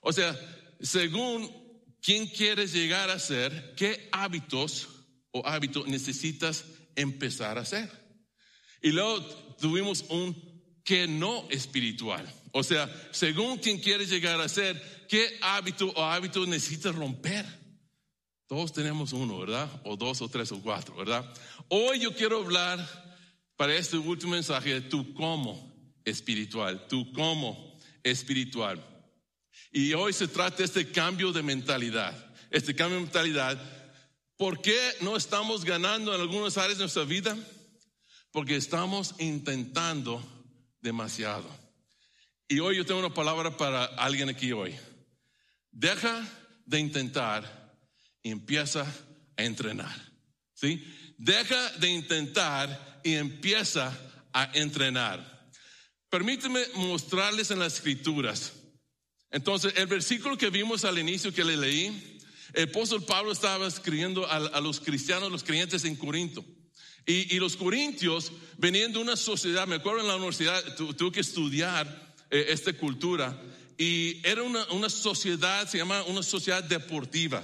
O 0.00 0.12
sea, 0.12 0.38
según 0.80 1.50
quién 2.00 2.26
quieres 2.26 2.72
llegar 2.72 3.10
a 3.10 3.18
ser, 3.18 3.74
qué 3.76 4.08
hábitos 4.12 4.88
o 5.30 5.46
hábitos 5.46 5.86
necesitas 5.86 6.64
empezar 6.96 7.58
a 7.58 7.62
hacer. 7.62 7.90
Y 8.82 8.92
luego 8.92 9.24
tuvimos 9.60 10.04
un 10.08 10.34
qué 10.84 11.06
no 11.06 11.46
espiritual. 11.50 12.26
O 12.52 12.62
sea, 12.62 12.88
según 13.10 13.58
quién 13.58 13.78
quieres 13.78 14.08
llegar 14.08 14.40
a 14.40 14.48
ser, 14.48 15.06
qué 15.08 15.38
hábito 15.42 15.92
o 15.94 16.02
hábito 16.02 16.46
necesitas 16.46 16.94
romper. 16.94 17.44
Todos 18.48 18.72
tenemos 18.72 19.12
uno, 19.12 19.40
¿verdad? 19.40 19.68
O 19.84 19.94
dos, 19.94 20.22
o 20.22 20.28
tres, 20.28 20.50
o 20.52 20.62
cuatro, 20.62 20.96
¿verdad? 20.96 21.22
Hoy 21.68 22.00
yo 22.00 22.14
quiero 22.14 22.38
hablar 22.38 22.78
para 23.56 23.76
este 23.76 23.98
último 23.98 24.32
mensaje 24.32 24.72
de 24.72 24.80
tu 24.80 25.12
cómo 25.12 25.70
espiritual, 26.02 26.88
tu 26.88 27.12
cómo 27.12 27.78
espiritual. 28.02 28.82
Y 29.70 29.92
hoy 29.92 30.14
se 30.14 30.28
trata 30.28 30.56
de 30.56 30.64
este 30.64 30.90
cambio 30.90 31.30
de 31.30 31.42
mentalidad. 31.42 32.16
Este 32.50 32.74
cambio 32.74 32.96
de 32.96 33.04
mentalidad. 33.04 33.60
¿Por 34.38 34.62
qué 34.62 34.80
no 35.02 35.14
estamos 35.14 35.62
ganando 35.62 36.14
en 36.14 36.20
algunas 36.22 36.56
áreas 36.56 36.78
de 36.78 36.84
nuestra 36.84 37.04
vida? 37.04 37.36
Porque 38.30 38.56
estamos 38.56 39.14
intentando 39.18 40.22
demasiado. 40.80 41.46
Y 42.48 42.60
hoy 42.60 42.76
yo 42.76 42.86
tengo 42.86 43.00
una 43.00 43.12
palabra 43.12 43.58
para 43.58 43.84
alguien 43.84 44.30
aquí 44.30 44.52
hoy. 44.52 44.74
Deja 45.70 46.26
de 46.64 46.78
intentar 46.78 47.57
y 48.22 48.30
empieza 48.30 48.86
a 49.36 49.44
entrenar. 49.44 49.94
¿Sí? 50.54 50.84
Deja 51.16 51.70
de 51.78 51.88
intentar 51.88 53.00
y 53.04 53.14
empieza 53.14 53.96
a 54.32 54.50
entrenar. 54.54 55.50
Permíteme 56.10 56.60
mostrarles 56.74 57.50
en 57.50 57.58
las 57.58 57.74
escrituras. 57.74 58.52
Entonces, 59.30 59.74
el 59.76 59.86
versículo 59.86 60.38
que 60.38 60.50
vimos 60.50 60.84
al 60.84 60.98
inicio 60.98 61.34
que 61.34 61.44
le 61.44 61.56
leí, 61.56 62.18
el 62.54 62.68
apóstol 62.68 63.04
Pablo 63.04 63.32
estaba 63.32 63.66
escribiendo 63.66 64.26
a, 64.30 64.60
los 64.60 64.80
cristianos, 64.80 65.30
los 65.30 65.44
creyentes 65.44 65.84
en 65.84 65.96
Corinto. 65.96 66.44
Y, 67.04 67.38
los 67.38 67.56
corintios 67.56 68.32
venían 68.58 68.92
de 68.92 68.98
una 68.98 69.16
sociedad, 69.16 69.66
me 69.66 69.76
acuerdo 69.76 70.00
en 70.00 70.08
la 70.08 70.16
universidad, 70.16 70.62
tuve 70.76 71.12
que 71.12 71.20
estudiar 71.20 72.14
eh, 72.30 72.46
esta 72.50 72.72
cultura, 72.74 73.40
y 73.78 74.20
era 74.26 74.42
una, 74.42 74.66
una 74.72 74.90
sociedad, 74.90 75.66
se 75.66 75.78
llama 75.78 76.02
una 76.04 76.22
sociedad 76.22 76.62
deportiva. 76.62 77.42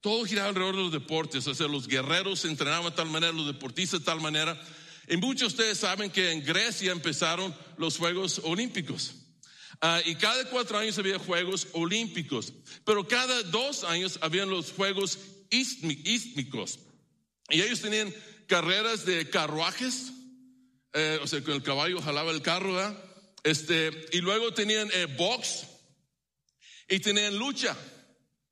Todo 0.00 0.24
giraba 0.24 0.48
alrededor 0.48 0.76
de 0.76 0.82
los 0.82 0.92
deportes, 0.92 1.46
o 1.46 1.54
sea, 1.54 1.66
los 1.66 1.88
guerreros 1.88 2.40
se 2.40 2.48
entrenaban 2.48 2.90
de 2.90 2.96
tal 2.96 3.10
manera, 3.10 3.32
los 3.32 3.46
deportistas 3.46 4.00
de 4.00 4.06
tal 4.06 4.20
manera. 4.20 4.60
Y 5.08 5.16
muchos 5.16 5.40
de 5.40 5.62
ustedes 5.62 5.78
saben 5.78 6.10
que 6.10 6.30
en 6.30 6.44
Grecia 6.44 6.92
empezaron 6.92 7.54
los 7.78 7.96
Juegos 7.96 8.40
Olímpicos. 8.44 9.14
Ah, 9.80 10.00
y 10.04 10.14
cada 10.16 10.44
cuatro 10.50 10.78
años 10.78 10.98
había 10.98 11.18
Juegos 11.18 11.68
Olímpicos, 11.72 12.52
pero 12.84 13.06
cada 13.08 13.42
dos 13.44 13.84
años 13.84 14.18
habían 14.22 14.50
los 14.50 14.72
Juegos 14.72 15.18
Ístmicos. 15.50 16.80
Y 17.48 17.62
ellos 17.62 17.80
tenían 17.80 18.12
carreras 18.46 19.04
de 19.04 19.28
carruajes, 19.30 20.12
eh, 20.92 21.18
o 21.22 21.26
sea, 21.26 21.42
con 21.42 21.54
el 21.54 21.62
caballo 21.62 22.00
jalaba 22.00 22.30
el 22.30 22.42
carro, 22.42 22.76
Este, 23.44 23.90
y 24.12 24.20
luego 24.20 24.52
tenían 24.52 24.90
eh, 24.92 25.06
box 25.16 25.66
y 26.88 26.98
tenían 26.98 27.38
lucha. 27.38 27.76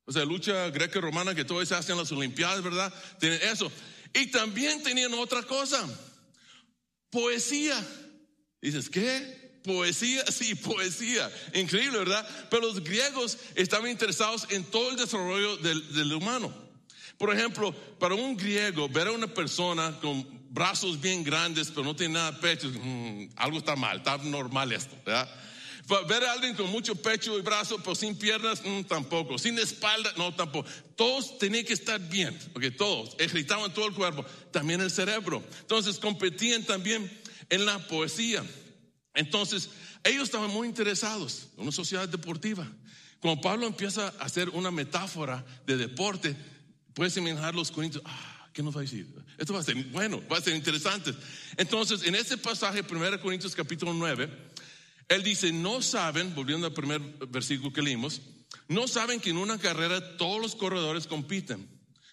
O 0.06 0.12
sea, 0.12 0.24
lucha 0.24 0.70
greca 0.70 1.00
romana 1.00 1.34
que 1.34 1.44
todo 1.44 1.64
se 1.66 1.74
hace 1.74 1.90
en 1.90 1.98
las 1.98 2.12
Olimpiadas, 2.12 2.62
¿verdad? 2.62 2.94
Tienen 3.18 3.40
eso. 3.42 3.70
Y 4.14 4.28
también 4.28 4.82
tenían 4.82 5.12
otra 5.14 5.42
cosa, 5.42 5.84
poesía. 7.10 7.76
Dices, 8.62 8.88
¿qué? 8.88 9.60
Poesía, 9.64 10.24
sí, 10.30 10.54
poesía. 10.54 11.30
Increíble, 11.54 11.98
¿verdad? 11.98 12.26
Pero 12.48 12.62
los 12.62 12.84
griegos 12.84 13.36
estaban 13.56 13.90
interesados 13.90 14.46
en 14.50 14.64
todo 14.64 14.90
el 14.90 14.96
desarrollo 14.96 15.56
del, 15.56 16.12
humano. 16.12 16.54
Por 17.18 17.34
ejemplo, 17.34 17.74
para 17.98 18.14
un 18.14 18.36
griego, 18.36 18.88
ver 18.88 19.08
a 19.08 19.12
una 19.12 19.26
persona 19.26 19.98
con 20.00 20.24
brazos 20.50 21.00
bien 21.00 21.24
grandes, 21.24 21.68
pero 21.68 21.82
no 21.82 21.96
tiene 21.96 22.14
nada 22.14 22.30
de 22.30 22.38
pecho, 22.38 22.68
mm, 22.68 23.30
algo 23.36 23.58
está 23.58 23.74
mal, 23.74 23.98
está 23.98 24.16
normal 24.18 24.72
esto, 24.72 24.96
¿verdad? 25.04 25.28
Ver 26.08 26.24
a 26.24 26.32
alguien 26.32 26.56
con 26.56 26.68
mucho 26.70 26.96
pecho 26.96 27.38
y 27.38 27.42
brazo, 27.42 27.78
pero 27.78 27.94
sin 27.94 28.16
piernas, 28.16 28.60
mm, 28.64 28.82
tampoco. 28.82 29.38
Sin 29.38 29.56
espalda, 29.58 30.12
no, 30.16 30.34
tampoco. 30.34 30.68
Todos 30.96 31.38
tenían 31.38 31.64
que 31.64 31.74
estar 31.74 32.00
bien, 32.08 32.36
porque 32.52 32.72
todos 32.72 33.14
ejercitaban 33.18 33.72
todo 33.72 33.86
el 33.86 33.94
cuerpo, 33.94 34.24
también 34.50 34.80
el 34.80 34.90
cerebro. 34.90 35.44
Entonces 35.60 35.98
competían 35.98 36.64
también 36.64 37.08
en 37.50 37.64
la 37.66 37.78
poesía. 37.86 38.44
Entonces, 39.14 39.70
ellos 40.02 40.24
estaban 40.24 40.50
muy 40.50 40.66
interesados 40.66 41.48
en 41.56 41.62
una 41.62 41.72
sociedad 41.72 42.08
deportiva. 42.08 42.66
Cuando 43.20 43.40
Pablo 43.40 43.66
empieza 43.66 44.08
a 44.18 44.24
hacer 44.24 44.48
una 44.50 44.70
metáfora 44.70 45.44
de 45.66 45.76
deporte, 45.76 46.36
puedes 46.94 47.16
imaginar 47.16 47.54
los 47.54 47.70
corintios, 47.70 48.02
ah, 48.06 48.48
¿qué 48.52 48.62
nos 48.62 48.74
va 48.74 48.80
a 48.80 48.82
decir? 48.82 49.06
Esto 49.38 49.54
va 49.54 49.60
a 49.60 49.62
ser 49.62 49.76
bueno, 49.86 50.22
va 50.30 50.38
a 50.38 50.40
ser 50.40 50.54
interesante. 50.54 51.14
Entonces, 51.56 52.02
en 52.04 52.14
este 52.14 52.36
pasaje, 52.36 52.82
1 52.88 53.20
Corintios 53.20 53.54
capítulo 53.54 53.92
9, 53.94 54.28
él 55.08 55.22
dice, 55.22 55.52
no 55.52 55.82
saben, 55.82 56.34
volviendo 56.34 56.66
al 56.66 56.72
primer 56.72 57.00
versículo 57.28 57.72
que 57.72 57.82
leímos, 57.82 58.20
no 58.68 58.88
saben 58.88 59.20
que 59.20 59.30
en 59.30 59.36
una 59.36 59.58
carrera 59.58 60.16
todos 60.16 60.40
los 60.40 60.56
corredores 60.56 61.06
compiten, 61.06 61.68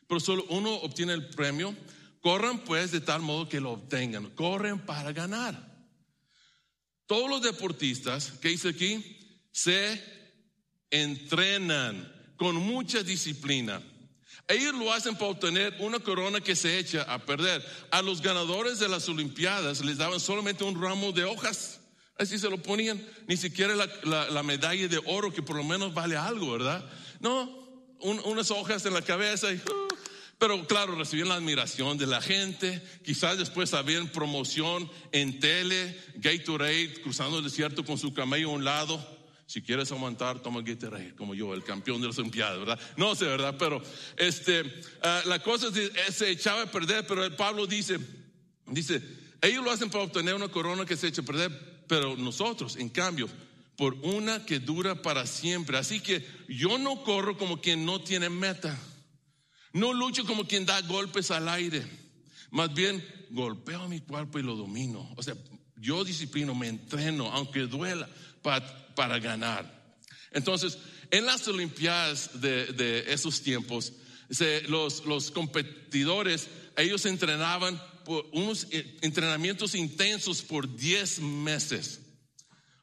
pero 0.08 0.20
solo 0.20 0.46
uno 0.50 0.74
obtiene 0.76 1.14
el 1.14 1.30
premio. 1.30 1.76
Corran 2.22 2.60
pues 2.60 2.92
de 2.92 3.02
tal 3.02 3.22
modo 3.22 3.50
que 3.50 3.60
lo 3.60 3.72
obtengan. 3.72 4.30
Corren 4.30 4.80
para 4.80 5.12
ganar. 5.12 5.74
Todos 7.06 7.30
los 7.30 7.42
deportistas, 7.42 8.32
que 8.42 8.50
dice 8.50 8.70
aquí? 8.70 9.20
Se 9.52 10.02
entrenan 10.90 12.10
con 12.38 12.56
mucha 12.56 13.04
disciplina. 13.04 13.82
Ellos 14.48 14.74
lo 14.76 14.94
hacen 14.94 15.16
para 15.16 15.32
obtener 15.32 15.76
una 15.80 16.00
corona 16.00 16.40
que 16.40 16.56
se 16.56 16.80
echa 16.80 17.02
a 17.04 17.26
perder. 17.26 17.66
A 17.92 18.02
los 18.02 18.22
ganadores 18.22 18.80
de 18.80 18.88
las 18.88 19.10
Olimpiadas 19.10 19.84
les 19.84 19.98
daban 19.98 20.20
solamente 20.20 20.64
un 20.64 20.80
ramo 20.82 21.12
de 21.12 21.24
hojas 21.24 21.82
Así 22.18 22.38
se 22.38 22.50
lo 22.50 22.62
ponían, 22.62 23.04
ni 23.28 23.38
siquiera 23.38 23.74
la, 23.76 24.44
medalla 24.44 24.88
de 24.88 25.02
oro 25.06 25.34
que 25.34 25.42
por 25.42 25.56
lo 25.56 25.64
menos 25.64 25.94
vale 25.94 26.16
algo, 26.16 26.52
¿verdad? 26.52 26.84
No, 27.20 27.50
unas 28.02 28.52
hojas 28.52 28.86
en 28.86 28.94
la 28.94 29.02
cabeza 29.02 29.52
y, 29.52 29.56
uh, 29.56 29.88
pero 30.38 30.68
claro, 30.68 30.96
recibían 30.96 31.30
la 31.30 31.36
admiración 31.36 31.98
de 31.98 32.06
la 32.06 32.22
gente, 32.22 32.84
quizás 33.04 33.38
después 33.38 33.74
habían 33.74 34.10
promoción 34.10 34.92
en 35.12 35.40
tele, 35.40 35.98
Gatorade 36.16 37.02
cruzando 37.02 37.38
el 37.38 37.46
desierto 37.46 37.86
con 37.86 37.98
su 37.98 38.14
camello 38.14 38.50
a 38.50 38.54
un 38.54 38.66
lado. 38.66 39.24
Si 39.46 39.62
quieres 39.62 39.92
aguantar, 39.92 40.42
toma 40.42 40.62
Gatorade, 40.62 41.16
como 41.16 41.34
yo, 41.34 41.54
el 41.54 41.64
campeón 41.64 42.02
de 42.02 42.08
las 42.08 42.18
Olimpiadas, 42.20 42.60
¿verdad? 42.60 42.80
No 42.98 43.16
sé, 43.16 43.26
¿verdad? 43.26 43.56
Pero 43.58 43.82
este, 44.18 44.64
ah, 45.02 45.22
la 45.26 45.42
cosa 45.42 45.70
es, 45.70 46.16
se 46.16 46.30
echaba 46.30 46.64
a 46.64 46.72
perder, 46.72 47.08
pero 47.08 47.36
Pablo 47.36 47.66
dice, 47.66 47.98
dice, 48.68 49.02
ellos 49.42 49.64
lo 49.64 49.72
hacen 49.72 49.90
para 49.90 50.04
obtener 50.04 50.36
una 50.36 50.50
corona 50.50 50.86
que 50.86 50.98
se 50.98 51.08
echa 51.08 51.22
a 51.22 51.26
perder, 51.26 51.73
pero 51.88 52.16
nosotros, 52.16 52.76
en 52.78 52.90
cambio, 52.90 53.30
por 53.78 53.94
una 53.96 54.46
que 54.46 54.60
dura 54.60 55.02
para 55.02 55.26
siempre. 55.26 55.78
Así 55.78 56.00
que 56.00 56.26
yo 56.48 56.78
no 56.78 57.04
corro 57.04 57.38
como 57.38 57.62
quien 57.62 57.86
no 57.86 58.02
tiene 58.02 58.30
meta. 58.30 58.78
No 59.74 59.94
lucho 59.94 60.26
como 60.26 60.48
quien 60.48 60.66
da 60.66 60.82
golpes 60.82 61.32
al 61.32 61.50
aire. 61.50 61.84
Más 62.52 62.74
bien, 62.74 63.04
golpeo 63.32 63.88
mi 63.88 64.02
cuerpo 64.02 64.38
y 64.40 64.44
lo 64.44 64.56
domino. 64.56 65.12
O 65.16 65.24
sea, 65.24 65.36
yo 65.76 66.04
disciplino, 66.04 66.54
me 66.54 66.68
entreno, 66.68 67.32
aunque 67.32 67.62
duela, 67.62 68.08
para, 68.44 69.20
ganar. 69.20 69.98
Entonces, 70.32 70.78
en 71.10 71.26
las 71.26 71.48
Olimpiadas 71.48 72.40
de, 72.40 73.06
esos 73.08 73.42
tiempos, 73.42 73.94
los, 74.68 75.06
los 75.06 75.32
competidores, 75.32 76.48
ellos 76.78 77.06
entrenaban 77.06 77.82
por 78.04 78.28
unos 78.32 78.68
eh, 78.72 78.98
entrenamientos 79.02 79.76
intensos 79.76 80.42
por 80.42 80.74
10 80.76 81.20
meses. 81.20 82.02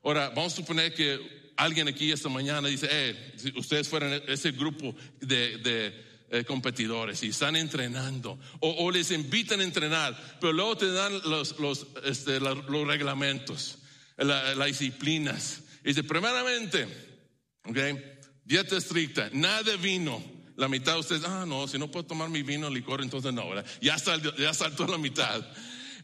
Ahora, 0.02 0.30
vamos 0.30 0.52
a 0.54 0.56
suponer 0.56 0.94
que 0.94 1.52
alguien 1.56 1.88
aquí 1.88 2.10
esta 2.10 2.28
mañana 2.28 2.68
dice, 2.68 2.88
eh, 2.90 3.34
si 3.36 3.58
ustedes 3.58 3.88
fueran 3.88 4.22
ese 4.28 4.52
grupo 4.52 4.94
de, 5.20 6.08
eh, 6.32 6.44
competidores 6.44 7.22
y 7.22 7.28
están 7.28 7.56
entrenando 7.56 8.38
o, 8.60 8.90
les 8.90 9.10
invitan 9.10 9.60
a 9.60 9.64
entrenar, 9.64 10.38
pero 10.40 10.52
luego 10.52 10.76
te 10.76 10.92
dan 10.92 11.12
los, 11.24 11.58
los, 11.58 11.86
este, 12.04 12.38
los 12.40 12.86
reglamentos, 12.86 13.78
las 14.16 14.66
disciplinas. 14.66 15.62
Y 15.84 15.88
dice, 15.88 16.04
primeramente, 16.04 16.86
ok, 17.64 17.78
dieta 18.44 18.76
estricta, 18.76 19.28
nada 19.32 19.62
de 19.64 19.76
vino 19.76 20.39
la 20.60 20.68
mitad 20.68 20.92
de 20.92 21.00
ustedes, 21.00 21.24
ah, 21.24 21.46
no, 21.46 21.66
si 21.66 21.78
no 21.78 21.90
puedo 21.90 22.04
tomar 22.04 22.28
mi 22.28 22.42
vino, 22.42 22.68
licor, 22.68 23.00
entonces 23.00 23.32
no, 23.32 23.48
¿verdad? 23.48 23.64
Ya, 23.80 23.98
salió, 23.98 24.36
ya 24.36 24.52
saltó 24.52 24.86
la 24.86 24.98
mitad. 24.98 25.42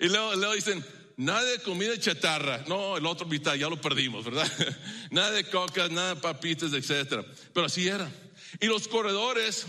Y 0.01 0.09
luego, 0.09 0.35
luego 0.35 0.55
dicen, 0.55 0.83
nada 1.19 1.45
de 1.45 1.59
comida 1.59 2.01
chatarra. 2.01 2.65
No, 2.67 2.97
el 2.97 3.05
otro 3.05 3.27
mitad 3.27 3.55
ya 3.55 3.69
lo 3.69 3.79
perdimos, 3.79 4.25
¿verdad? 4.25 4.51
nada 5.11 5.31
de 5.33 5.45
coca, 5.51 5.89
nada 5.89 6.15
de 6.15 6.21
papitas, 6.23 6.73
etcétera. 6.73 7.23
Pero 7.53 7.67
así 7.67 7.87
era. 7.87 8.11
Y 8.59 8.65
los 8.65 8.89
corredores, 8.89 9.67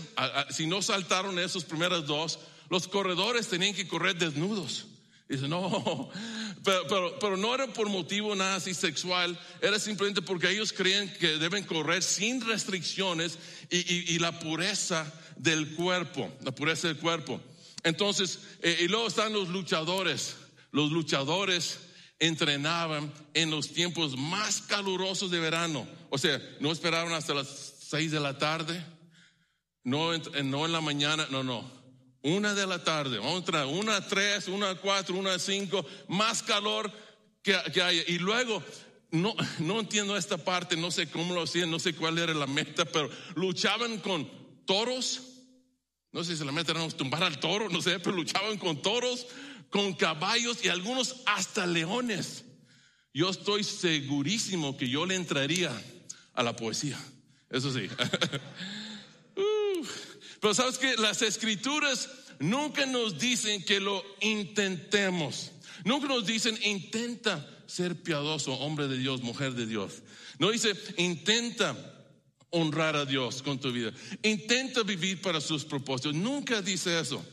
si 0.48 0.66
no 0.66 0.80
saltaron 0.80 1.38
esos 1.38 1.64
primeros 1.64 2.06
dos, 2.06 2.38
los 2.70 2.88
corredores 2.88 3.46
tenían 3.46 3.74
que 3.74 3.86
correr 3.86 4.16
desnudos. 4.16 4.86
Dice, 5.28 5.46
no, 5.46 6.10
pero, 6.64 7.18
pero, 7.18 7.36
no 7.36 7.54
era 7.54 7.66
por 7.66 7.88
motivo 7.90 8.34
nada 8.34 8.56
así 8.56 8.72
sexual, 8.72 9.38
era 9.60 9.78
simplemente 9.78 10.22
porque 10.22 10.50
ellos 10.50 10.72
creen 10.72 11.12
que 11.20 11.36
deben 11.36 11.64
correr 11.64 12.02
sin 12.02 12.40
restricciones 12.40 13.38
y, 13.70 14.14
y, 14.14 14.18
la 14.18 14.38
pureza 14.40 15.12
del 15.36 15.74
cuerpo, 15.74 16.32
la 16.42 16.52
pureza 16.52 16.88
del 16.88 16.96
cuerpo. 16.96 17.42
Entonces, 17.82 18.40
eh, 18.62 18.78
y 18.80 18.88
luego 18.88 19.06
están 19.06 19.34
los 19.34 19.48
luchadores. 19.48 20.36
Los 20.72 20.90
luchadores 20.90 21.80
entrenaban 22.18 23.12
en 23.34 23.50
los 23.50 23.72
tiempos 23.72 24.16
más 24.16 24.62
calurosos 24.62 25.30
de 25.30 25.40
verano. 25.40 25.86
O 26.08 26.16
sea, 26.16 26.40
no 26.60 26.72
esperaban 26.72 27.12
hasta 27.12 27.34
las 27.34 27.74
seis 27.80 28.10
de 28.10 28.20
la 28.20 28.38
tarde, 28.38 28.82
no, 29.84 30.16
no 30.16 30.66
en 30.66 30.72
la 30.72 30.80
mañana, 30.80 31.26
no, 31.30 31.42
no 31.42 31.77
una 32.22 32.54
de 32.54 32.66
la 32.66 32.82
tarde, 32.82 33.18
otra, 33.18 33.66
una 33.66 34.06
tres, 34.06 34.48
una 34.48 34.74
cuatro, 34.74 35.16
una 35.16 35.38
cinco, 35.38 35.84
más 36.08 36.42
calor 36.42 36.92
que, 37.42 37.56
que 37.72 37.82
hay. 37.82 38.02
Y 38.08 38.18
luego 38.18 38.62
no, 39.10 39.34
no 39.60 39.80
entiendo 39.80 40.16
esta 40.16 40.36
parte, 40.36 40.76
no 40.76 40.90
sé 40.90 41.08
cómo 41.08 41.34
lo 41.34 41.42
hacían, 41.42 41.70
no 41.70 41.78
sé 41.78 41.94
cuál 41.94 42.18
era 42.18 42.34
la 42.34 42.46
meta, 42.46 42.84
pero 42.84 43.10
luchaban 43.34 43.98
con 43.98 44.30
toros. 44.66 45.22
No 46.12 46.24
sé 46.24 46.36
si 46.36 46.44
la 46.44 46.52
meta 46.52 46.72
era 46.72 46.88
tumbar 46.88 47.22
al 47.22 47.38
toro, 47.38 47.68
no 47.68 47.82
sé, 47.82 47.98
pero 48.00 48.16
luchaban 48.16 48.58
con 48.58 48.80
toros, 48.80 49.26
con 49.70 49.92
caballos 49.94 50.64
y 50.64 50.68
algunos 50.68 51.16
hasta 51.26 51.66
leones. 51.66 52.44
Yo 53.12 53.30
estoy 53.30 53.64
segurísimo 53.64 54.76
que 54.76 54.88
yo 54.88 55.06
le 55.06 55.14
entraría 55.14 55.70
a 56.34 56.42
la 56.42 56.56
poesía. 56.56 56.98
Eso 57.50 57.72
sí. 57.72 57.88
Pero 60.40 60.54
sabes 60.54 60.78
que 60.78 60.96
las 60.96 61.22
escrituras 61.22 62.08
nunca 62.38 62.86
nos 62.86 63.18
dicen 63.18 63.64
que 63.64 63.80
lo 63.80 64.04
intentemos. 64.20 65.52
Nunca 65.84 66.08
nos 66.08 66.26
dicen 66.26 66.58
intenta 66.64 67.46
ser 67.66 68.02
piadoso, 68.02 68.54
hombre 68.54 68.88
de 68.88 68.98
Dios, 68.98 69.22
mujer 69.22 69.54
de 69.54 69.66
Dios. 69.66 70.02
No 70.38 70.50
dice 70.50 70.72
intenta 70.96 71.76
honrar 72.50 72.96
a 72.96 73.04
Dios 73.04 73.42
con 73.42 73.58
tu 73.58 73.72
vida. 73.72 73.92
Intenta 74.22 74.82
vivir 74.82 75.20
para 75.20 75.40
sus 75.40 75.64
propósitos. 75.64 76.14
Nunca 76.14 76.62
dice 76.62 76.98
eso. 76.98 77.24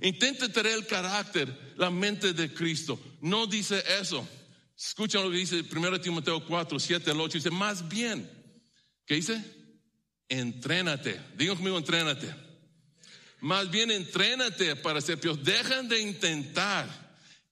Intenta 0.00 0.48
tener 0.48 0.72
el 0.72 0.86
carácter, 0.86 1.74
la 1.76 1.90
mente 1.90 2.32
de 2.32 2.52
Cristo. 2.52 2.98
No 3.20 3.46
dice 3.46 3.82
eso. 4.00 4.26
Escucha 4.76 5.20
lo 5.20 5.30
que 5.30 5.36
dice 5.36 5.62
1 5.70 6.00
Timoteo 6.00 6.44
4, 6.44 6.78
7 6.80 7.10
al 7.10 7.20
8. 7.20 7.38
Dice, 7.38 7.50
más 7.50 7.88
bien, 7.88 8.28
¿qué 9.06 9.14
dice? 9.14 9.42
Entrénate. 10.28 11.20
Digan 11.36 11.56
conmigo, 11.56 11.78
entrénate. 11.78 12.43
Más 13.44 13.70
bien, 13.70 13.90
entrénate 13.90 14.74
para 14.74 15.02
ser 15.02 15.20
piadoso. 15.20 15.42
Dejan 15.42 15.86
de 15.86 16.00
intentar 16.00 16.88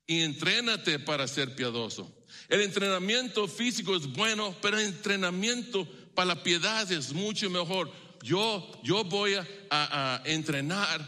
y 0.06 0.22
entrénate 0.22 0.98
para 0.98 1.28
ser 1.28 1.54
piadoso. 1.54 2.10
El 2.48 2.62
entrenamiento 2.62 3.46
físico 3.46 3.94
es 3.94 4.06
bueno, 4.06 4.56
pero 4.62 4.78
el 4.78 4.86
entrenamiento 4.86 5.86
para 6.14 6.28
la 6.28 6.42
piedad 6.42 6.90
es 6.90 7.12
mucho 7.12 7.50
mejor. 7.50 7.92
Yo, 8.22 8.72
yo 8.82 9.04
voy 9.04 9.34
a, 9.34 9.46
a 9.68 10.22
entrenar 10.24 11.06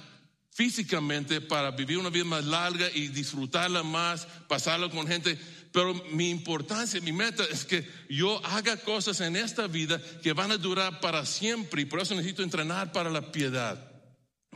físicamente 0.51 1.41
para 1.41 1.71
vivir 1.71 1.97
una 1.97 2.11
vida 2.11 2.25
más 2.25 2.45
larga 2.45 2.87
y 2.93 3.09
disfrutarla 3.09 3.83
más, 3.83 4.27
pasarla 4.49 4.91
con 4.91 5.07
gente. 5.07 5.39
Pero 5.73 5.95
mi 6.13 6.29
importancia, 6.29 7.01
mi 7.01 7.13
meta 7.13 7.43
es 7.51 7.65
que 7.65 7.89
yo 8.11 8.39
haga 8.45 8.77
cosas 8.77 9.23
en 9.23 9.37
esta 9.37 9.67
vida 9.67 9.99
que 10.23 10.35
van 10.35 10.53
a 10.53 10.59
durar 10.59 11.01
para 11.01 11.25
siempre 11.25 11.81
y 11.81 11.85
por 11.87 12.01
eso 12.01 12.15
necesito 12.15 12.43
entrenar 12.43 12.93
para 12.93 13.09
la 13.09 13.33
piedad. 13.33 13.94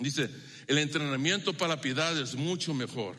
Dice, 0.01 0.31
el 0.67 0.79
entrenamiento 0.79 1.53
para 1.53 1.75
la 1.77 1.81
piedad 1.81 2.17
es 2.19 2.35
mucho 2.35 2.75
mejor, 2.75 3.19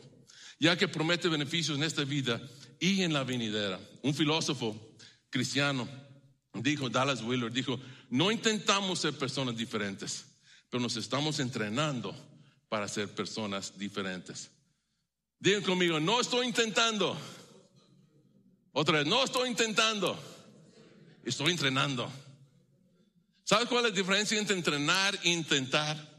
ya 0.58 0.76
que 0.76 0.88
promete 0.88 1.28
beneficios 1.28 1.76
en 1.76 1.84
esta 1.84 2.04
vida 2.04 2.40
y 2.78 3.02
en 3.02 3.12
la 3.12 3.24
venidera. 3.24 3.78
Un 4.02 4.14
filósofo 4.14 4.94
cristiano 5.28 5.88
dijo, 6.54 6.88
Dallas 6.88 7.22
Willard, 7.22 7.52
dijo, 7.52 7.78
no 8.08 8.30
intentamos 8.30 9.00
ser 9.00 9.16
personas 9.16 9.56
diferentes, 9.56 10.24
pero 10.68 10.82
nos 10.82 10.96
estamos 10.96 11.38
entrenando 11.38 12.14
para 12.68 12.88
ser 12.88 13.08
personas 13.08 13.76
diferentes. 13.78 14.50
Digan 15.38 15.62
conmigo, 15.62 16.00
no 16.00 16.20
estoy 16.20 16.46
intentando. 16.46 17.16
Otra 18.72 18.98
vez, 18.98 19.06
no 19.06 19.24
estoy 19.24 19.48
intentando. 19.48 20.18
Estoy 21.24 21.50
entrenando. 21.50 22.10
¿Sabes 23.44 23.66
cuál 23.66 23.84
es 23.84 23.90
la 23.90 23.96
diferencia 23.96 24.38
entre 24.38 24.56
entrenar 24.56 25.18
e 25.24 25.30
intentar? 25.30 26.09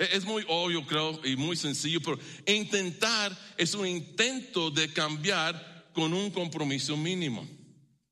E, 0.00 0.16
es 0.16 0.24
muy 0.24 0.44
obvio, 0.48 0.86
creo, 0.86 1.20
y 1.24 1.36
muy 1.36 1.56
sencillo, 1.56 2.00
pero 2.00 2.18
intentar 2.46 3.36
es 3.58 3.74
un 3.74 3.86
intento 3.86 4.70
de 4.70 4.90
cambiar 4.92 5.90
con 5.92 6.14
un 6.14 6.30
compromiso 6.30 6.96
mínimo. 6.96 7.46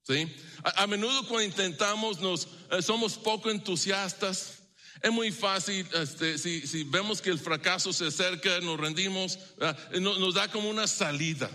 ¿sí? 0.02 0.28
A, 0.62 0.86
menudo 0.86 1.26
cuando 1.26 1.44
intentamos 1.44 2.20
nos, 2.20 2.46
eh, 2.70 2.82
somos 2.82 3.16
poco 3.16 3.50
entusiastas, 3.50 4.58
es 5.00 5.12
muy 5.12 5.32
fácil, 5.32 5.86
este, 5.94 6.36
si, 6.38 6.84
vemos 6.84 7.22
que 7.22 7.30
el 7.30 7.38
fracaso 7.38 7.92
se 7.92 8.08
acerca, 8.08 8.60
nos 8.60 8.78
rendimos, 8.78 9.38
nos, 10.00 10.34
da 10.34 10.48
como 10.48 10.68
una 10.68 10.88
salida, 10.88 11.48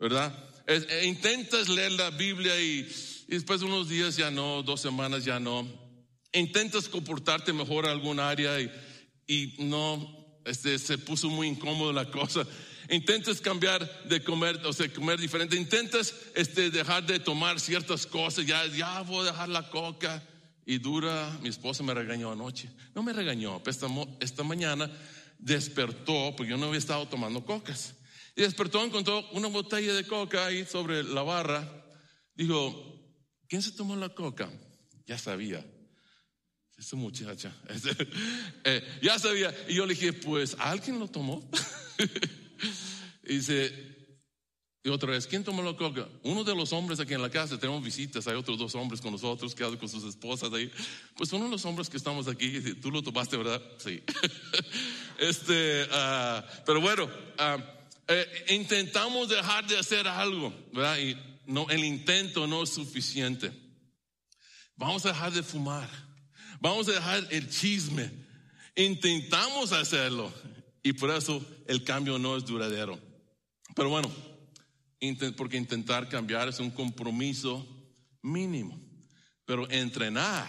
¿verdad? 0.00 0.36
E 0.66 1.06
intentas 1.06 1.68
leer 1.68 1.92
la 1.92 2.10
Biblia 2.10 2.60
y, 2.60 2.82
después 3.28 3.60
de 3.60 3.66
unos 3.66 3.88
días 3.88 4.16
ya 4.16 4.32
no, 4.32 4.64
dos 4.64 4.80
semanas 4.80 5.24
ya 5.24 5.38
no. 5.38 5.66
Intentas 6.32 6.88
comportarte 6.88 7.52
mejor 7.52 7.84
en 7.84 7.92
algún 7.92 8.18
área 8.18 8.60
y, 8.60 8.68
y 9.26 9.54
no, 9.58 10.40
este, 10.44 10.78
se 10.78 10.98
puso 10.98 11.28
muy 11.28 11.48
incómodo 11.48 11.92
la 11.92 12.10
cosa. 12.10 12.46
Intentas 12.90 13.40
cambiar 13.40 14.08
de 14.08 14.22
comer, 14.22 14.60
o 14.66 14.72
sea, 14.72 14.92
comer 14.92 15.18
diferente. 15.18 15.56
Intentas 15.56 16.14
este, 16.34 16.70
dejar 16.70 17.06
de 17.06 17.20
tomar 17.20 17.60
ciertas 17.60 18.06
cosas. 18.06 18.44
Ya, 18.46 18.66
ya 18.66 19.02
voy 19.02 19.26
a 19.26 19.32
dejar 19.32 19.48
la 19.48 19.70
coca 19.70 20.22
y 20.66 20.78
dura, 20.78 21.38
mi 21.42 21.48
esposa 21.48 21.82
me 21.82 21.94
regañó 21.94 22.32
anoche. 22.32 22.70
No 22.94 23.02
me 23.02 23.12
regañó, 23.12 23.62
esta, 23.66 23.86
esta 24.20 24.42
mañana 24.42 24.90
despertó, 25.38 26.34
porque 26.36 26.50
yo 26.50 26.56
no 26.56 26.66
había 26.66 26.78
estado 26.78 27.06
tomando 27.08 27.44
cocas. 27.44 27.94
Y 28.36 28.42
despertó, 28.42 28.82
encontró 28.84 29.28
una 29.32 29.48
botella 29.48 29.94
de 29.94 30.06
coca 30.06 30.46
ahí 30.46 30.64
sobre 30.64 31.02
la 31.02 31.22
barra. 31.22 31.84
Dijo, 32.34 33.00
¿quién 33.48 33.62
se 33.62 33.72
tomó 33.72 33.96
la 33.96 34.08
coca? 34.08 34.50
Ya 35.06 35.18
sabía. 35.18 35.64
Esa 36.82 36.96
muchacha. 36.96 37.54
Eh, 38.64 38.98
ya 39.02 39.18
sabía. 39.18 39.54
Y 39.68 39.74
yo 39.74 39.86
le 39.86 39.94
dije, 39.94 40.12
pues, 40.12 40.56
¿alguien 40.58 40.98
lo 40.98 41.06
tomó? 41.06 41.48
y 43.24 43.36
dice, 43.36 43.72
y 44.82 44.88
otra 44.88 45.12
vez, 45.12 45.28
¿quién 45.28 45.44
tomó 45.44 45.62
la 45.62 45.76
coca? 45.76 46.08
Uno 46.24 46.42
de 46.42 46.56
los 46.56 46.72
hombres 46.72 46.98
aquí 46.98 47.14
en 47.14 47.22
la 47.22 47.30
casa, 47.30 47.58
tenemos 47.58 47.84
visitas, 47.84 48.26
hay 48.26 48.34
otros 48.34 48.58
dos 48.58 48.74
hombres 48.74 49.00
con 49.00 49.12
nosotros, 49.12 49.54
que 49.54 49.64
con 49.78 49.88
sus 49.88 50.02
esposas 50.04 50.52
ahí. 50.52 50.72
Pues 51.16 51.32
uno 51.32 51.44
de 51.44 51.52
los 51.52 51.64
hombres 51.64 51.88
que 51.88 51.96
estamos 51.96 52.26
aquí, 52.26 52.60
tú 52.80 52.90
lo 52.90 53.00
tomaste, 53.00 53.36
¿verdad? 53.36 53.62
Sí. 53.78 54.02
este, 55.18 55.84
uh, 55.84 56.42
pero 56.66 56.80
bueno, 56.80 57.04
uh, 57.04 57.62
eh, 58.08 58.46
intentamos 58.50 59.28
dejar 59.28 59.66
de 59.68 59.78
hacer 59.78 60.08
algo, 60.08 60.52
¿verdad? 60.72 60.98
Y 60.98 61.16
no, 61.46 61.68
el 61.70 61.84
intento 61.84 62.48
no 62.48 62.64
es 62.64 62.70
suficiente. 62.70 63.52
Vamos 64.74 65.06
a 65.06 65.10
dejar 65.10 65.32
de 65.32 65.44
fumar. 65.44 66.11
Vamos 66.62 66.88
a 66.88 66.92
dejar 66.92 67.26
el 67.30 67.50
chisme. 67.50 68.08
Intentamos 68.76 69.72
hacerlo 69.72 70.32
y 70.80 70.92
por 70.92 71.10
eso 71.10 71.44
el 71.66 71.82
cambio 71.82 72.20
no 72.20 72.36
es 72.36 72.44
duradero. 72.44 73.00
Pero 73.74 73.88
bueno 73.88 74.08
porque 75.36 75.56
intentar 75.56 76.08
cambiar 76.08 76.48
es 76.48 76.60
un 76.60 76.70
compromiso 76.70 77.66
mínimo. 78.22 78.80
Pero 79.44 79.68
entrenar 79.70 80.48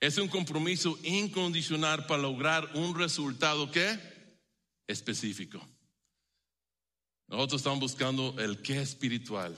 es 0.00 0.18
un 0.18 0.26
compromiso 0.26 0.98
incondicional 1.04 2.04
para 2.06 2.22
lograr 2.22 2.68
un 2.74 2.98
resultado 2.98 3.70
que 3.70 3.96
específico. 4.88 5.64
Nosotros 7.28 7.60
estamos 7.60 7.78
buscando 7.78 8.34
el 8.40 8.60
qué 8.60 8.82
espiritual. 8.82 9.56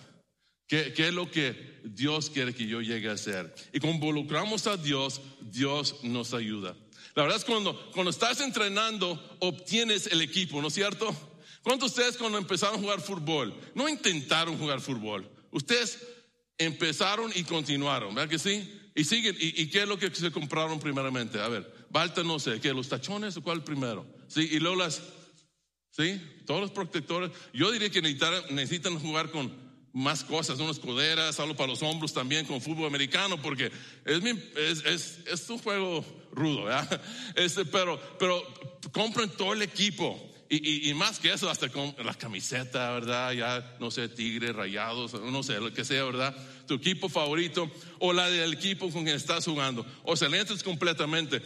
¿Qué, 0.66 0.92
¿Qué, 0.92 1.08
es 1.08 1.14
lo 1.14 1.30
que 1.30 1.80
Dios 1.84 2.30
quiere 2.30 2.54
que 2.54 2.66
yo 2.66 2.80
llegue 2.80 3.08
a 3.08 3.12
hacer? 3.12 3.54
Y 3.72 3.80
cuando 3.80 3.96
involucramos 3.96 4.66
a 4.66 4.76
Dios, 4.76 5.20
Dios 5.40 5.96
nos 6.02 6.32
ayuda. 6.32 6.74
La 7.14 7.22
verdad 7.22 7.38
es 7.38 7.44
cuando, 7.44 7.90
cuando 7.92 8.10
estás 8.10 8.40
entrenando, 8.40 9.36
obtienes 9.40 10.08
el 10.08 10.20
equipo, 10.20 10.60
¿no 10.60 10.68
es 10.68 10.74
cierto? 10.74 11.14
¿Cuántos 11.62 11.94
de 11.94 12.00
ustedes 12.00 12.18
cuando 12.18 12.38
empezaron 12.38 12.76
a 12.76 12.78
jugar 12.78 13.00
fútbol 13.00 13.54
no 13.74 13.88
intentaron 13.88 14.58
jugar 14.58 14.80
fútbol? 14.80 15.30
Ustedes 15.50 15.98
empezaron 16.58 17.30
y 17.34 17.44
continuaron, 17.44 18.14
¿verdad 18.14 18.28
que 18.28 18.38
sí? 18.38 18.80
Y 18.96 19.04
siguen, 19.04 19.36
¿y, 19.40 19.66
qué 19.68 19.82
es 19.82 19.88
lo 19.88 19.98
que 19.98 20.14
se 20.14 20.30
compraron 20.30 20.78
primeramente? 20.78 21.40
A 21.40 21.48
ver, 21.48 21.72
Balta 21.90 22.22
no 22.22 22.38
sé, 22.38 22.60
¿qué? 22.60 22.72
¿Los 22.72 22.88
tachones 22.88 23.36
o 23.36 23.42
cuál 23.42 23.64
primero? 23.64 24.06
¿Sí? 24.28 24.48
Y 24.52 24.60
luego 24.60 24.76
las, 24.76 25.02
¿sí? 25.90 26.20
Todos 26.46 26.60
los 26.60 26.70
protectores. 26.70 27.30
Yo 27.52 27.72
diría 27.72 27.90
que 27.90 28.02
necesitan 28.02 28.98
jugar 29.00 29.30
con 29.30 29.52
más 29.94 30.24
cosas, 30.24 30.58
unas 30.58 30.80
coderas, 30.80 31.38
algo 31.38 31.54
para 31.54 31.68
los 31.68 31.82
hombros 31.82 32.12
también 32.12 32.44
con 32.44 32.60
fútbol 32.60 32.86
americano, 32.86 33.40
porque 33.40 33.70
es, 34.04 34.24
es, 34.56 34.84
es, 34.84 35.18
es 35.24 35.48
un 35.48 35.58
juego 35.58 36.04
rudo, 36.32 36.64
¿verdad? 36.64 37.00
Este, 37.36 37.64
pero, 37.64 37.98
pero 38.18 38.42
compren 38.92 39.30
todo 39.30 39.54
el 39.54 39.62
equipo. 39.62 40.20
Y, 40.50 40.92
más 40.94 41.18
que 41.18 41.32
eso, 41.32 41.50
hasta 41.50 41.68
con 41.68 41.96
la 42.04 42.14
camiseta, 42.14 42.92
¿verdad? 42.92 43.32
Ya, 43.32 43.76
no 43.80 43.90
sé, 43.90 44.08
tigre, 44.08 44.52
rayados, 44.52 45.14
no 45.14 45.42
sé, 45.42 45.58
lo 45.58 45.72
que 45.72 45.84
sea, 45.84 46.04
¿verdad? 46.04 46.36
Tu 46.68 46.74
equipo 46.74 47.08
favorito 47.08 47.68
o 47.98 48.12
la 48.12 48.30
del 48.30 48.52
equipo 48.52 48.88
con 48.90 49.02
quien 49.02 49.16
estás 49.16 49.46
jugando. 49.46 49.84
O 50.04 50.14
sea, 50.16 50.28
le 50.28 50.44
completamente. 50.62 51.42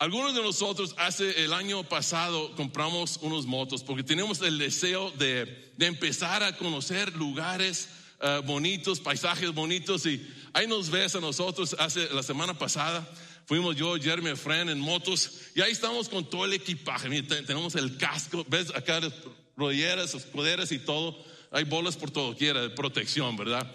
Algunos 0.00 0.34
de 0.34 0.42
nosotros 0.42 0.94
hace 0.98 1.44
el 1.44 1.52
año 1.52 1.84
pasado 1.84 2.56
compramos 2.56 3.18
unos 3.22 3.46
motos 3.46 3.84
porque 3.84 4.02
tenemos 4.02 4.40
el 4.40 4.58
deseo 4.58 5.12
de, 5.12 5.70
de 5.76 5.86
empezar 5.86 6.42
a 6.42 6.56
conocer 6.56 7.14
lugares 7.14 7.88
eh, 8.20 8.42
bonitos, 8.44 8.98
paisajes 8.98 9.54
bonitos 9.54 10.06
y 10.06 10.26
ahí 10.52 10.66
nos 10.66 10.90
ves 10.90 11.14
a 11.14 11.20
nosotros 11.20 11.76
hace 11.78 12.08
la 12.12 12.24
semana 12.24 12.58
pasada 12.58 13.08
Fuimos 13.50 13.74
yo, 13.74 13.96
Jeremy, 13.96 14.36
Fran 14.36 14.68
en 14.68 14.78
motos 14.78 15.32
y 15.56 15.60
ahí 15.60 15.72
estamos 15.72 16.08
con 16.08 16.24
todo 16.30 16.44
el 16.44 16.52
equipaje. 16.52 17.22
tenemos 17.24 17.74
el 17.74 17.96
casco, 17.96 18.46
ves 18.48 18.70
acá 18.76 19.00
las 19.00 19.12
rodilleras, 19.56 20.14
escuderas 20.14 20.70
y 20.70 20.78
todo. 20.78 21.18
Hay 21.50 21.64
bolas 21.64 21.96
por 21.96 22.12
todo 22.12 22.36
quiera, 22.36 22.60
de 22.60 22.70
protección, 22.70 23.36
¿verdad? 23.36 23.68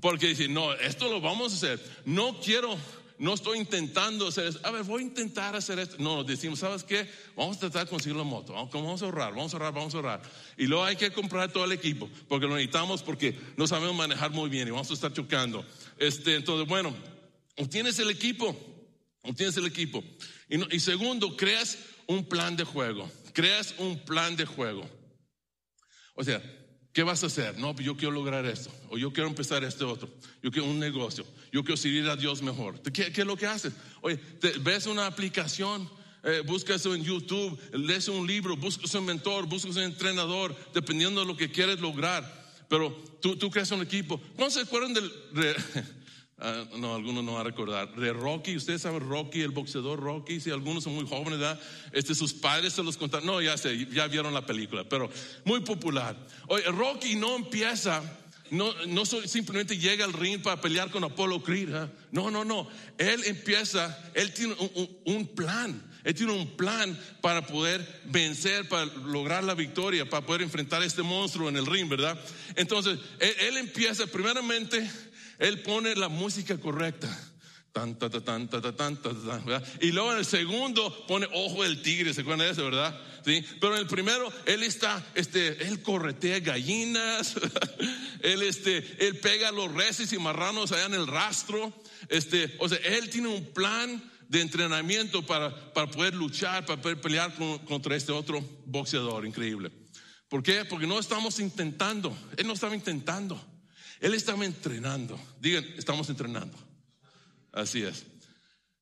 Porque 0.00 0.26
dice, 0.26 0.48
no, 0.48 0.72
esto 0.72 1.08
lo 1.08 1.20
vamos 1.20 1.52
a 1.52 1.54
hacer. 1.54 1.80
No 2.04 2.40
quiero, 2.40 2.76
no 3.20 3.34
estoy 3.34 3.58
intentando 3.58 4.28
hacer 4.28 4.46
esto. 4.46 4.66
A 4.66 4.70
ver, 4.70 4.82
voy 4.82 5.02
a 5.02 5.04
intentar 5.04 5.54
hacer 5.54 5.78
esto. 5.78 5.96
No, 5.98 6.24
decimos, 6.24 6.58
¿sabes 6.58 6.82
qué? 6.82 7.06
Vamos 7.36 7.58
a 7.58 7.60
tratar 7.60 7.84
de 7.84 7.90
conseguir 7.90 8.16
la 8.16 8.24
moto. 8.24 8.54
Vamos 8.54 9.02
a 9.02 9.04
ahorrar, 9.04 9.34
vamos 9.34 9.52
a 9.52 9.58
ahorrar, 9.58 9.74
vamos 9.74 9.92
a 9.92 9.98
ahorrar. 9.98 10.22
Y 10.56 10.66
luego 10.66 10.84
hay 10.84 10.96
que 10.96 11.12
comprar 11.12 11.52
todo 11.52 11.66
el 11.66 11.72
equipo, 11.72 12.08
porque 12.28 12.46
lo 12.46 12.54
necesitamos 12.54 13.02
porque 13.02 13.38
no 13.58 13.66
sabemos 13.66 13.94
manejar 13.94 14.30
muy 14.30 14.48
bien 14.48 14.68
y 14.68 14.70
vamos 14.70 14.90
a 14.90 14.94
estar 14.94 15.12
chocando. 15.12 15.66
Este, 15.98 16.36
entonces, 16.36 16.66
bueno, 16.66 16.96
obtienes 17.58 17.98
el 17.98 18.08
equipo, 18.08 18.56
obtienes 19.20 19.54
el 19.58 19.66
equipo. 19.66 20.02
Y, 20.48 20.76
y 20.76 20.80
segundo, 20.80 21.36
creas 21.36 21.76
un 22.06 22.24
plan 22.24 22.56
de 22.56 22.64
juego. 22.64 23.06
Creas 23.34 23.74
un 23.76 23.98
plan 23.98 24.34
de 24.34 24.46
juego. 24.46 24.88
O 26.14 26.24
sea, 26.24 26.42
¿Qué 26.92 27.02
vas 27.04 27.22
a 27.22 27.26
hacer? 27.26 27.56
No, 27.58 27.74
yo 27.76 27.96
quiero 27.96 28.12
lograr 28.12 28.44
esto, 28.46 28.70
o 28.88 28.98
yo 28.98 29.12
quiero 29.12 29.28
empezar 29.28 29.62
este 29.62 29.84
otro, 29.84 30.08
yo 30.42 30.50
quiero 30.50 30.68
un 30.68 30.80
negocio, 30.80 31.24
yo 31.52 31.62
quiero 31.62 31.76
servir 31.76 32.08
a 32.08 32.16
Dios 32.16 32.42
mejor. 32.42 32.80
¿Qué, 32.82 33.12
qué 33.12 33.20
es 33.20 33.26
lo 33.26 33.36
que 33.36 33.46
haces? 33.46 33.72
Oye, 34.00 34.18
ves 34.60 34.86
una 34.86 35.06
aplicación, 35.06 35.88
eh, 36.24 36.42
buscas 36.44 36.84
en 36.86 37.02
YouTube, 37.04 37.58
lees 37.72 38.08
un 38.08 38.26
libro, 38.26 38.56
buscas 38.56 38.92
un 38.94 39.06
mentor, 39.06 39.46
buscas 39.46 39.76
un 39.76 39.82
entrenador, 39.82 40.54
dependiendo 40.74 41.20
de 41.20 41.26
lo 41.26 41.36
que 41.36 41.50
quieres 41.50 41.80
lograr. 41.80 42.40
Pero 42.68 42.92
tú, 43.20 43.36
tú 43.36 43.50
creas 43.50 43.70
un 43.70 43.82
equipo. 43.82 44.20
¿Cuándo 44.36 44.54
se 44.54 44.60
acuerdan 44.60 44.94
del... 44.94 45.10
Ah, 46.42 46.64
no, 46.78 46.94
algunos 46.94 47.22
no 47.22 47.34
van 47.34 47.42
a 47.42 47.44
recordar. 47.44 47.94
De 47.94 48.14
Rocky, 48.14 48.56
ustedes 48.56 48.80
saben 48.80 49.06
Rocky, 49.06 49.42
el 49.42 49.50
boxeador 49.50 50.00
Rocky, 50.00 50.40
si 50.40 50.50
algunos 50.50 50.84
son 50.84 50.94
muy 50.94 51.06
jóvenes, 51.06 51.38
¿verdad? 51.38 51.60
Este, 51.92 52.14
sus 52.14 52.32
padres 52.32 52.72
se 52.72 52.82
los 52.82 52.96
contaron. 52.96 53.26
No, 53.26 53.42
ya 53.42 53.58
sé, 53.58 53.86
ya 53.92 54.06
vieron 54.06 54.32
la 54.32 54.46
película, 54.46 54.88
pero 54.88 55.10
muy 55.44 55.60
popular. 55.60 56.16
Oye, 56.48 56.64
Rocky 56.64 57.16
no 57.16 57.36
empieza, 57.36 58.02
no, 58.50 58.72
no 58.86 59.04
simplemente 59.04 59.76
llega 59.76 60.06
al 60.06 60.14
ring 60.14 60.40
para 60.40 60.58
pelear 60.62 60.90
con 60.90 61.04
Apollo 61.04 61.42
Creed. 61.42 61.68
No, 62.10 62.30
no, 62.30 62.42
no. 62.42 62.66
Él 62.96 63.22
empieza, 63.26 64.02
él 64.14 64.32
tiene 64.32 64.56
un, 65.04 65.26
plan. 65.26 65.90
Él 66.04 66.14
tiene 66.14 66.32
un 66.32 66.56
plan 66.56 66.98
para 67.20 67.46
poder 67.46 68.00
vencer, 68.06 68.66
para 68.66 68.86
lograr 68.86 69.44
la 69.44 69.54
victoria, 69.54 70.08
para 70.08 70.24
poder 70.24 70.40
enfrentar 70.40 70.80
a 70.80 70.86
este 70.86 71.02
monstruo 71.02 71.50
en 71.50 71.58
el 71.58 71.66
ring, 71.66 71.86
¿verdad? 71.86 72.18
Entonces, 72.56 72.98
él, 73.18 73.34
él 73.40 73.56
empieza 73.58 74.06
primeramente 74.06 74.90
él 75.40 75.62
pone 75.62 75.96
la 75.96 76.08
música 76.08 76.58
correcta. 76.58 77.08
Y 79.80 79.92
luego 79.92 80.12
en 80.12 80.18
el 80.18 80.24
segundo 80.24 81.06
pone 81.06 81.28
ojo 81.32 81.62
del 81.62 81.82
tigre, 81.82 82.12
¿se 82.12 82.22
acuerdan 82.22 82.46
de 82.46 82.52
eso, 82.52 82.64
verdad? 82.64 83.00
¿Sí? 83.24 83.44
Pero 83.60 83.74
en 83.74 83.80
el 83.80 83.86
primero, 83.86 84.32
él 84.46 84.62
está, 84.62 85.04
este, 85.14 85.66
él 85.68 85.80
corretea 85.82 86.40
gallinas, 86.40 87.36
él, 88.22 88.42
este, 88.42 89.06
él 89.06 89.18
pega 89.18 89.52
los 89.52 89.72
reses 89.72 90.12
y 90.12 90.18
marranos 90.18 90.72
allá 90.72 90.86
en 90.86 90.94
el 90.94 91.06
rastro, 91.06 91.72
este, 92.08 92.56
o 92.58 92.68
sea, 92.68 92.78
él 92.78 93.08
tiene 93.08 93.28
un 93.28 93.44
plan 93.52 94.02
de 94.28 94.40
entrenamiento 94.40 95.24
para, 95.24 95.72
para 95.72 95.90
poder 95.90 96.14
luchar, 96.14 96.66
para 96.66 96.80
poder 96.80 97.00
pelear 97.00 97.34
contra 97.66 97.94
este 97.94 98.10
otro 98.10 98.42
boxeador 98.66 99.26
increíble. 99.26 99.70
¿Por 100.28 100.42
qué? 100.42 100.64
Porque 100.64 100.86
no 100.86 100.98
estamos 100.98 101.38
intentando, 101.38 102.16
él 102.36 102.46
no 102.46 102.54
estaba 102.54 102.74
intentando. 102.74 103.49
Él 104.00 104.14
estaba 104.14 104.44
entrenando. 104.44 105.20
Digan, 105.40 105.64
estamos 105.76 106.08
entrenando. 106.08 106.56
Así 107.52 107.82
es. 107.82 108.04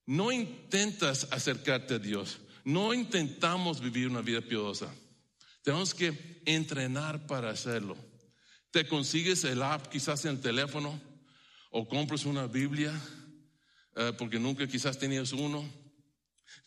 No 0.06 0.32
intentas 0.32 1.28
acercarte 1.30 1.94
a 1.94 1.98
Dios. 1.98 2.38
No 2.64 2.94
intentamos 2.94 3.80
vivir 3.80 4.08
una 4.08 4.22
vida 4.22 4.40
piadosa. 4.40 4.88
Tenemos 5.62 5.92
que 5.92 6.40
entrenar 6.46 7.26
para 7.26 7.50
hacerlo. 7.50 7.96
Te 8.70 8.86
consigues 8.86 9.44
el 9.44 9.62
app 9.62 9.88
quizás 9.88 10.24
en 10.24 10.32
el 10.32 10.40
teléfono 10.40 11.00
o 11.70 11.88
compras 11.88 12.24
una 12.24 12.46
Biblia 12.46 12.92
eh, 13.96 14.12
porque 14.16 14.38
nunca 14.38 14.66
quizás 14.66 14.98
tenías 14.98 15.32
uno. 15.32 15.68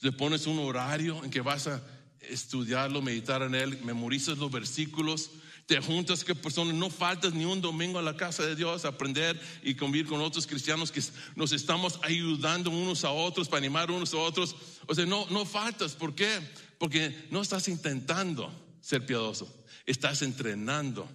Le 0.01 0.11
pones 0.11 0.45
un 0.45 0.59
horario 0.59 1.23
en 1.23 1.31
que 1.31 1.41
vas 1.41 1.67
a 1.67 1.81
estudiarlo, 2.19 3.01
meditar 3.01 3.41
en 3.41 3.55
él, 3.55 3.79
memorizas 3.83 4.37
los 4.37 4.51
versículos 4.51 5.31
te 5.65 5.79
juntas 5.81 6.23
que 6.23 6.35
personas, 6.35 6.75
no 6.75 6.89
faltas 6.89 7.33
ni 7.33 7.45
un 7.45 7.61
domingo 7.61 7.99
a 7.99 8.01
la 8.01 8.17
casa 8.17 8.43
de 8.43 8.55
Dios 8.55 8.85
a 8.85 8.89
aprender 8.89 9.39
y 9.63 9.75
convivir 9.75 10.07
con 10.07 10.21
otros 10.21 10.47
cristianos 10.47 10.91
que 10.91 11.01
nos 11.35 11.51
estamos 11.51 11.99
ayudando 12.03 12.69
unos 12.69 13.03
a 13.03 13.11
otros 13.11 13.47
para 13.47 13.59
animar 13.59 13.89
unos 13.91 14.13
a 14.13 14.17
otros. 14.17 14.55
O 14.87 14.95
sea, 14.95 15.05
no, 15.05 15.25
no 15.29 15.45
faltas. 15.45 15.93
¿Por 15.93 16.15
qué? 16.15 16.39
Porque 16.77 17.27
no 17.31 17.41
estás 17.41 17.67
intentando 17.67 18.51
ser 18.81 19.05
piadoso, 19.05 19.53
estás 19.85 20.21
entrenando. 20.21 21.07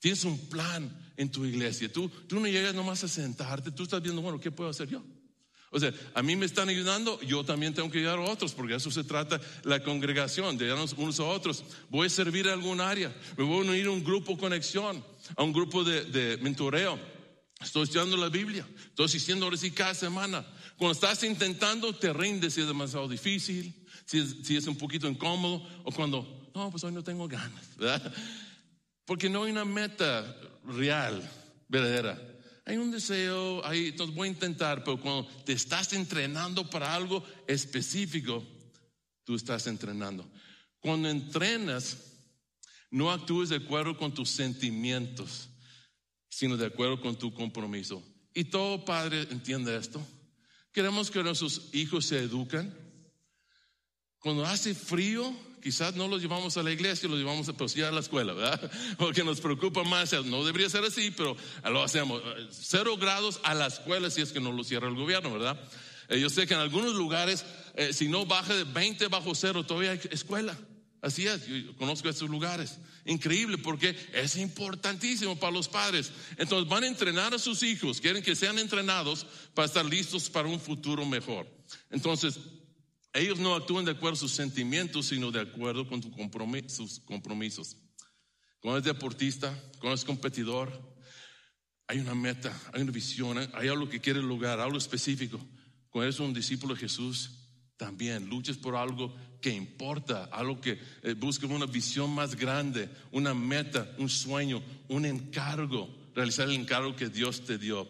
Tienes 0.00 0.24
un 0.24 0.38
plan 0.48 1.12
en 1.16 1.30
tu 1.30 1.44
iglesia. 1.44 1.92
Tú, 1.92 2.08
tú 2.08 2.40
no 2.40 2.46
llegas 2.46 2.74
nomás 2.74 3.04
a 3.04 3.08
sentarte, 3.08 3.70
tú 3.70 3.84
estás 3.84 4.02
viendo, 4.02 4.22
bueno, 4.22 4.40
¿qué 4.40 4.50
puedo 4.50 4.70
hacer 4.70 4.88
yo? 4.88 5.02
O 5.70 5.78
sea, 5.78 5.92
a 6.14 6.22
mí 6.22 6.34
me 6.34 6.46
están 6.46 6.68
ayudando, 6.68 7.20
yo 7.20 7.44
también 7.44 7.74
tengo 7.74 7.90
que 7.90 7.98
ayudar 7.98 8.18
a 8.18 8.22
otros, 8.22 8.52
porque 8.54 8.74
eso 8.74 8.90
se 8.90 9.04
trata 9.04 9.40
la 9.64 9.82
congregación, 9.82 10.56
de 10.56 10.64
ayudarnos 10.64 10.94
unos 10.94 11.20
a 11.20 11.24
otros. 11.24 11.62
Voy 11.90 12.06
a 12.06 12.10
servir 12.10 12.48
a 12.48 12.54
algún 12.54 12.80
área, 12.80 13.14
me 13.36 13.44
voy 13.44 13.58
a 13.58 13.70
unir 13.70 13.86
a 13.86 13.90
un 13.90 14.02
grupo 14.02 14.38
conexión, 14.38 15.04
a 15.36 15.42
un 15.42 15.52
grupo 15.52 15.84
de, 15.84 16.38
mentoreo. 16.40 16.98
Estoy 17.60 17.82
estudiando 17.82 18.16
la 18.16 18.28
Biblia, 18.28 18.66
estoy 18.88 19.06
asistiendo 19.06 19.44
ahora 19.44 19.56
sí 19.56 19.70
cada 19.70 19.94
semana. 19.94 20.46
Cuando 20.76 20.92
estás 20.92 21.22
intentando, 21.24 21.92
te 21.94 22.12
rindes 22.12 22.54
si 22.54 22.60
es 22.62 22.66
demasiado 22.66 23.08
difícil, 23.08 23.74
si 24.06 24.20
es, 24.20 24.36
si 24.44 24.56
es 24.56 24.66
un 24.68 24.76
poquito 24.76 25.08
incómodo, 25.08 25.66
o 25.84 25.90
cuando, 25.90 26.50
no, 26.54 26.70
pues 26.70 26.82
hoy 26.84 26.92
no 26.92 27.02
tengo 27.02 27.28
ganas, 27.28 27.76
¿verdad? 27.76 28.14
Porque 29.04 29.28
no 29.28 29.44
hay 29.44 29.52
una 29.52 29.64
meta 29.64 30.36
real, 30.64 31.28
verdadera. 31.68 32.37
Hay 32.68 32.76
un 32.76 32.90
deseo, 32.90 33.64
ahí, 33.64 33.86
entonces 33.86 34.14
voy 34.14 34.28
a 34.28 34.32
intentar, 34.32 34.84
pero 34.84 35.00
cuando 35.00 35.26
te 35.46 35.54
estás 35.54 35.90
entrenando 35.94 36.68
para 36.68 36.94
algo 36.94 37.24
específico, 37.46 38.44
tú 39.24 39.36
estás 39.36 39.66
entrenando. 39.66 40.30
Cuando 40.78 41.08
entrenas, 41.08 41.96
no 42.90 43.10
actúes 43.10 43.48
de 43.48 43.56
acuerdo 43.56 43.96
con 43.96 44.12
tus 44.12 44.28
sentimientos, 44.28 45.48
sino 46.28 46.58
de 46.58 46.66
acuerdo 46.66 47.00
con 47.00 47.16
tu 47.16 47.32
compromiso. 47.32 48.04
Y 48.34 48.44
todo 48.44 48.84
padre 48.84 49.26
entiende 49.30 49.74
esto. 49.74 50.06
Queremos 50.70 51.10
que 51.10 51.22
nuestros 51.22 51.70
hijos 51.72 52.04
se 52.04 52.18
eduquen. 52.18 52.76
Cuando 54.18 54.44
hace 54.44 54.74
frío, 54.74 55.34
quizás 55.62 55.94
no 55.94 56.08
los 56.08 56.20
llevamos 56.20 56.56
a 56.56 56.62
la 56.62 56.70
iglesia, 56.70 57.08
los 57.08 57.18
llevamos 57.18 57.48
a, 57.48 57.52
pero 57.52 57.88
a 57.88 57.92
la 57.92 58.00
escuela, 58.00 58.32
¿verdad? 58.32 58.70
Porque 58.98 59.24
nos 59.24 59.40
preocupa 59.40 59.84
más, 59.84 60.12
no 60.24 60.44
debería 60.44 60.68
ser 60.68 60.84
así, 60.84 61.10
pero 61.10 61.36
lo 61.64 61.82
hacemos. 61.82 62.22
Cero 62.50 62.96
grados 62.96 63.40
a 63.44 63.54
la 63.54 63.66
escuela 63.66 64.10
si 64.10 64.20
es 64.20 64.32
que 64.32 64.40
no 64.40 64.52
lo 64.52 64.64
cierra 64.64 64.88
el 64.88 64.94
gobierno, 64.94 65.32
¿verdad? 65.32 65.58
Eh, 66.08 66.20
yo 66.20 66.30
sé 66.30 66.46
que 66.46 66.54
en 66.54 66.60
algunos 66.60 66.94
lugares, 66.94 67.44
eh, 67.74 67.92
si 67.92 68.08
no 68.08 68.26
baja 68.26 68.54
de 68.54 68.64
20 68.64 69.08
bajo 69.08 69.34
cero, 69.34 69.64
todavía 69.64 69.92
hay 69.92 70.00
escuela. 70.10 70.58
Así 71.00 71.28
es, 71.28 71.46
yo 71.46 71.76
conozco 71.76 72.08
estos 72.08 72.28
lugares. 72.28 72.78
Increíble 73.04 73.56
porque 73.56 73.96
es 74.12 74.36
importantísimo 74.36 75.38
para 75.38 75.52
los 75.52 75.68
padres. 75.68 76.10
Entonces 76.36 76.68
van 76.68 76.84
a 76.84 76.88
entrenar 76.88 77.34
a 77.34 77.38
sus 77.38 77.62
hijos, 77.62 78.00
quieren 78.00 78.22
que 78.22 78.34
sean 78.34 78.58
entrenados 78.58 79.26
para 79.54 79.66
estar 79.66 79.84
listos 79.84 80.28
para 80.28 80.48
un 80.48 80.58
futuro 80.58 81.06
mejor. 81.06 81.46
Entonces, 81.90 82.38
ellos 83.12 83.38
no 83.38 83.54
actúan 83.54 83.84
de 83.84 83.92
acuerdo 83.92 84.14
a 84.14 84.20
sus 84.20 84.32
sentimientos, 84.32 85.06
sino 85.06 85.30
de 85.30 85.40
acuerdo 85.40 85.88
con 85.88 86.02
sus 86.02 86.12
compromisos. 86.12 87.76
Cuando 88.60 88.78
es 88.78 88.84
deportista, 88.84 89.56
cuando 89.80 89.94
es 89.94 90.04
competidor, 90.04 90.70
hay 91.86 91.98
una 92.00 92.14
meta, 92.14 92.54
hay 92.72 92.82
una 92.82 92.92
visión, 92.92 93.38
hay 93.54 93.68
algo 93.68 93.88
que 93.88 94.00
quiere 94.00 94.20
lograr, 94.20 94.60
algo 94.60 94.76
específico. 94.76 95.38
Cuando 95.88 96.04
eres 96.08 96.20
un 96.20 96.34
discípulo 96.34 96.74
de 96.74 96.80
Jesús, 96.80 97.30
también 97.78 98.28
luches 98.28 98.58
por 98.58 98.76
algo 98.76 99.14
que 99.40 99.50
importa, 99.50 100.24
algo 100.32 100.60
que 100.60 100.78
eh, 101.02 101.16
una 101.48 101.66
visión 101.66 102.10
más 102.10 102.34
grande, 102.34 102.90
una 103.12 103.32
meta, 103.32 103.94
un 103.98 104.08
sueño, 104.08 104.62
un 104.88 105.06
encargo, 105.06 105.88
realizar 106.14 106.48
el 106.48 106.56
encargo 106.56 106.96
que 106.96 107.08
Dios 107.08 107.44
te 107.44 107.56
dio. 107.56 107.88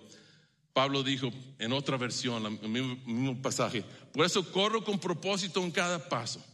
Pablo 0.72 1.02
dijo 1.02 1.31
en 1.59 1.72
otra 1.72 1.96
versión, 1.96 2.44
el 2.62 2.68
mismo, 2.68 3.42
pasaje, 3.42 3.85
por 4.12 4.24
eso 4.24 4.50
corro 4.52 4.85
con 4.85 4.98
propósito 4.98 5.62
en 5.62 5.70
cada 5.70 6.09
paso. 6.09 6.44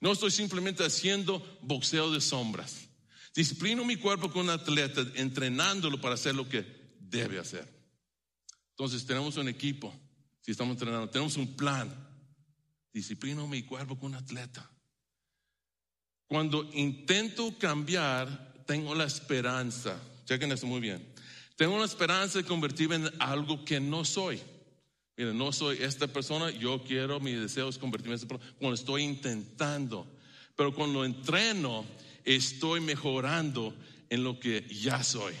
No 0.00 0.12
estoy 0.12 0.30
simplemente 0.30 0.84
haciendo 0.84 1.44
boxeo 1.62 2.10
de 2.10 2.20
sombras. 2.20 2.88
Disciplino 3.34 3.84
mi 3.84 3.96
cuerpo 3.96 4.30
con 4.30 4.42
un 4.42 4.50
atleta, 4.50 5.00
entrenándolo 5.14 6.00
para 6.00 6.14
hacer 6.14 6.34
lo 6.34 6.48
que 6.48 6.64
debe 7.00 7.38
hacer. 7.38 7.68
Entonces 8.70 9.06
tenemos 9.06 9.36
un 9.36 9.48
equipo, 9.48 9.92
si 10.40 10.50
estamos 10.50 10.72
entrenando, 10.72 11.08
tenemos 11.08 11.36
un 11.36 11.56
plan. 11.56 11.88
Disciplino 12.92 13.46
mi 13.46 13.62
cuerpo 13.62 13.98
con 13.98 14.10
un 14.10 14.16
atleta. 14.16 14.68
Cuando 16.26 16.68
intento 16.72 17.56
cambiar, 17.58 18.64
tengo 18.66 18.94
la 18.94 19.04
esperanza. 19.04 20.00
Chequen 20.24 20.52
esto 20.52 20.66
muy 20.66 20.80
bien. 20.80 21.11
Tengo 21.62 21.76
una 21.76 21.84
esperanza 21.84 22.38
de 22.38 22.44
convertirme 22.44 22.96
en 22.96 23.10
algo 23.20 23.64
que 23.64 23.78
no 23.78 24.04
soy. 24.04 24.40
No 25.16 25.52
soy 25.52 25.78
esta 25.80 26.08
persona, 26.08 26.50
yo 26.50 26.82
quiero, 26.82 27.20
mi 27.20 27.34
deseo 27.34 27.68
es 27.68 27.78
convertirme 27.78 28.14
en 28.14 28.20
esta 28.20 28.26
persona 28.26 28.52
cuando 28.58 28.74
estoy 28.74 29.04
intentando. 29.04 30.04
Pero 30.56 30.74
cuando 30.74 31.04
entreno, 31.04 31.84
estoy 32.24 32.80
mejorando 32.80 33.76
en 34.10 34.24
lo 34.24 34.40
que 34.40 34.66
ya 34.74 35.04
soy. 35.04 35.34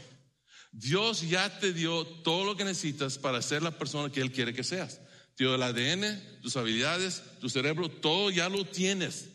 Dios 0.70 1.28
ya 1.28 1.58
te 1.58 1.72
dio 1.72 2.06
todo 2.06 2.44
lo 2.44 2.56
que 2.56 2.62
necesitas 2.62 3.18
para 3.18 3.42
ser 3.42 3.64
la 3.64 3.76
persona 3.76 4.12
que 4.12 4.20
Él 4.20 4.30
quiere 4.30 4.54
que 4.54 4.62
seas. 4.62 5.00
Te 5.34 5.42
dio 5.42 5.56
el 5.56 5.62
ADN, 5.64 6.40
tus 6.40 6.56
habilidades, 6.56 7.20
tu 7.40 7.48
cerebro, 7.48 7.88
todo 7.88 8.30
ya 8.30 8.48
lo 8.48 8.64
tienes. 8.64 9.28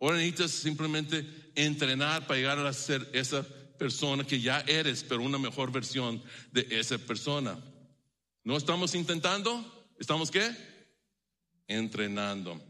Ahora 0.00 0.16
necesitas 0.16 0.50
simplemente 0.50 1.24
entrenar 1.54 2.26
para 2.26 2.40
llegar 2.40 2.58
a 2.58 2.72
ser 2.72 3.08
esa 3.12 3.44
persona 3.44 3.63
que 4.26 4.40
ya 4.40 4.60
eres, 4.60 5.04
pero 5.04 5.22
una 5.22 5.38
mejor 5.38 5.72
versión 5.72 6.22
de 6.52 6.66
esa 6.70 6.98
persona. 6.98 7.58
¿No 8.42 8.56
estamos 8.56 8.94
intentando? 8.94 9.88
¿Estamos 9.98 10.30
qué? 10.30 10.50
Entrenando. 11.66 12.62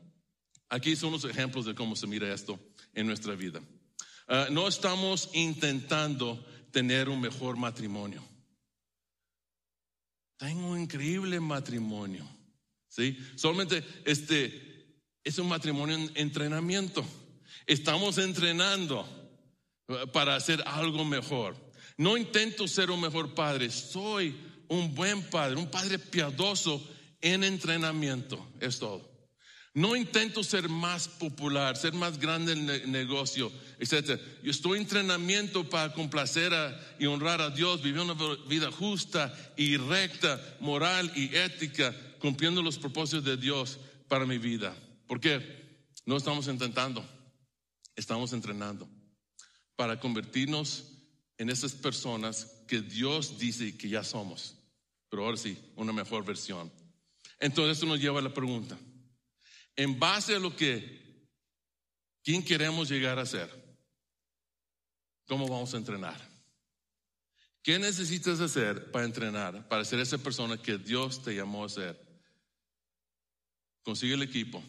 Aquí 0.68 0.96
son 0.96 1.12
los 1.12 1.24
ejemplos 1.24 1.66
de 1.66 1.74
cómo 1.74 1.96
se 1.96 2.06
mira 2.06 2.32
esto 2.32 2.58
en 2.94 3.06
nuestra 3.06 3.34
vida. 3.34 3.60
Ah, 4.26 4.48
no 4.50 4.66
estamos 4.66 5.30
intentando 5.34 6.44
tener 6.70 7.08
un 7.08 7.20
mejor 7.20 7.56
matrimonio. 7.56 8.22
Tengo 10.36 10.68
un 10.68 10.80
increíble 10.80 11.38
matrimonio. 11.40 12.28
¿sí? 12.88 13.18
Solamente 13.36 13.84
este 14.04 15.00
es 15.22 15.38
un 15.38 15.48
matrimonio 15.48 15.96
en 15.96 16.10
entrenamiento. 16.14 17.04
Estamos 17.66 18.18
entrenando 18.18 19.23
para 20.12 20.36
hacer 20.36 20.62
algo 20.66 21.04
mejor. 21.04 21.56
No 21.96 22.16
intento 22.16 22.66
ser 22.66 22.90
un 22.90 23.00
mejor 23.00 23.34
padre, 23.34 23.70
soy 23.70 24.34
un 24.68 24.94
buen 24.94 25.22
padre, 25.22 25.56
un 25.56 25.70
padre 25.70 25.98
piadoso 25.98 26.82
en 27.20 27.44
entrenamiento, 27.44 28.48
es 28.60 28.78
todo. 28.78 29.12
No 29.74 29.96
intento 29.96 30.44
ser 30.44 30.68
más 30.68 31.08
popular, 31.08 31.76
ser 31.76 31.94
más 31.94 32.18
grande 32.18 32.52
en 32.52 32.70
el 32.70 32.92
negocio, 32.92 33.50
etc. 33.80 34.20
Yo 34.42 34.52
estoy 34.52 34.76
en 34.76 34.84
entrenamiento 34.84 35.68
para 35.68 35.92
complacer 35.92 36.52
y 36.98 37.06
honrar 37.06 37.40
a 37.40 37.50
Dios, 37.50 37.82
vivir 37.82 38.00
una 38.00 38.14
vida 38.48 38.70
justa 38.70 39.34
y 39.56 39.76
recta, 39.76 40.40
moral 40.60 41.10
y 41.16 41.34
ética, 41.34 41.94
cumpliendo 42.20 42.62
los 42.62 42.78
propósitos 42.78 43.24
de 43.24 43.36
Dios 43.36 43.78
para 44.06 44.26
mi 44.26 44.38
vida. 44.38 44.76
¿Por 45.08 45.20
qué? 45.20 45.64
No 46.06 46.16
estamos 46.16 46.46
intentando, 46.46 47.04
estamos 47.96 48.32
entrenando 48.32 48.88
para 49.76 49.98
convertirnos 49.98 50.92
en 51.38 51.50
esas 51.50 51.72
personas 51.72 52.62
que 52.68 52.80
Dios 52.80 53.38
dice 53.38 53.76
que 53.76 53.88
ya 53.88 54.04
somos, 54.04 54.56
pero 55.08 55.24
ahora 55.24 55.36
sí, 55.36 55.58
una 55.76 55.92
mejor 55.92 56.24
versión. 56.24 56.72
Entonces 57.40 57.78
eso 57.78 57.86
nos 57.86 58.00
lleva 58.00 58.20
a 58.20 58.22
la 58.22 58.32
pregunta 58.32 58.78
en 59.76 59.98
base 59.98 60.34
a 60.34 60.38
lo 60.38 60.54
que, 60.54 61.28
¿quién 62.22 62.44
queremos 62.44 62.88
llegar 62.88 63.18
a 63.18 63.26
ser? 63.26 63.50
¿Cómo 65.26 65.48
vamos 65.48 65.74
a 65.74 65.78
entrenar? 65.78 66.20
¿Qué 67.62 67.78
necesitas 67.78 68.40
hacer 68.40 68.90
para 68.90 69.06
entrenar, 69.06 69.68
para 69.68 69.84
ser 69.84 69.98
esa 69.98 70.18
persona 70.18 70.60
que 70.60 70.78
Dios 70.78 71.22
te 71.22 71.34
llamó 71.34 71.64
a 71.64 71.68
ser? 71.68 71.98
Consigue 73.82 74.14
el 74.14 74.22
equipo. 74.22 74.62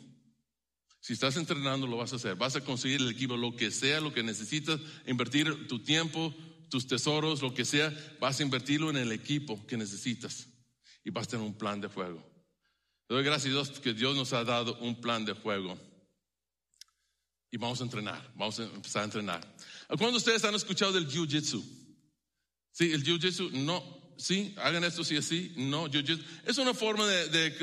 Si 1.06 1.14
estás 1.14 1.38
entrenando, 1.38 1.86
lo 1.86 1.98
vas 1.98 2.14
a 2.14 2.16
hacer. 2.16 2.36
Vas 2.36 2.56
a 2.56 2.62
conseguir 2.62 3.00
el 3.00 3.12
equipo, 3.12 3.38
lo 3.38 3.56
que 3.56 3.70
sea, 3.70 4.02
lo 4.02 4.12
que 4.12 4.24
necesitas, 4.24 4.80
invertir 5.06 5.68
tu 5.68 5.78
tiempo, 5.78 6.34
tus 6.68 6.88
tesoros, 6.88 7.44
lo 7.44 7.54
que 7.54 7.64
sea, 7.64 7.96
vas 8.20 8.40
a 8.40 8.44
invertirlo 8.44 8.90
en 8.90 8.98
el 8.98 9.12
equipo 9.12 9.64
que 9.68 9.78
necesitas. 9.78 10.48
Y 11.04 11.12
vas 11.12 11.28
a 11.28 11.30
tener 11.30 11.46
un 11.46 11.54
plan 11.54 11.80
de 11.80 11.90
fuego. 11.90 12.28
Le 13.08 13.18
doy 13.18 13.24
gracias 13.24 13.52
a 13.52 13.54
Dios 13.54 13.80
que 13.80 13.94
Dios 13.94 14.16
nos 14.16 14.34
ha 14.34 14.44
dado 14.44 14.80
un 14.80 15.00
plan 15.00 15.26
de 15.26 15.34
juego. 15.34 15.78
Y 17.52 17.58
vamos 17.58 17.82
a 17.82 17.84
entrenar, 17.84 18.34
vamos 18.36 18.60
a 18.60 18.64
empezar 18.64 19.04
a 19.04 19.06
entrenar. 19.06 19.56
¿Cuántos 19.90 20.12
de 20.12 20.18
ustedes 20.18 20.44
han 20.44 20.56
escuchado 20.56 20.92
del 20.92 21.08
Jiu-Jitsu? 21.08 21.64
Sí, 22.72 22.92
el 22.92 23.04
Jiu-Jitsu, 23.04 23.52
no, 23.52 23.95
sí, 24.18 24.54
hagan 24.58 24.84
esto 24.84 25.04
sí 25.04 25.18
así, 25.18 25.54
no, 25.56 25.88
Jiu-Jitsu. 25.88 26.24
Es 26.46 26.58
una 26.58 26.74
forma 26.74 27.06
de, 27.08 27.56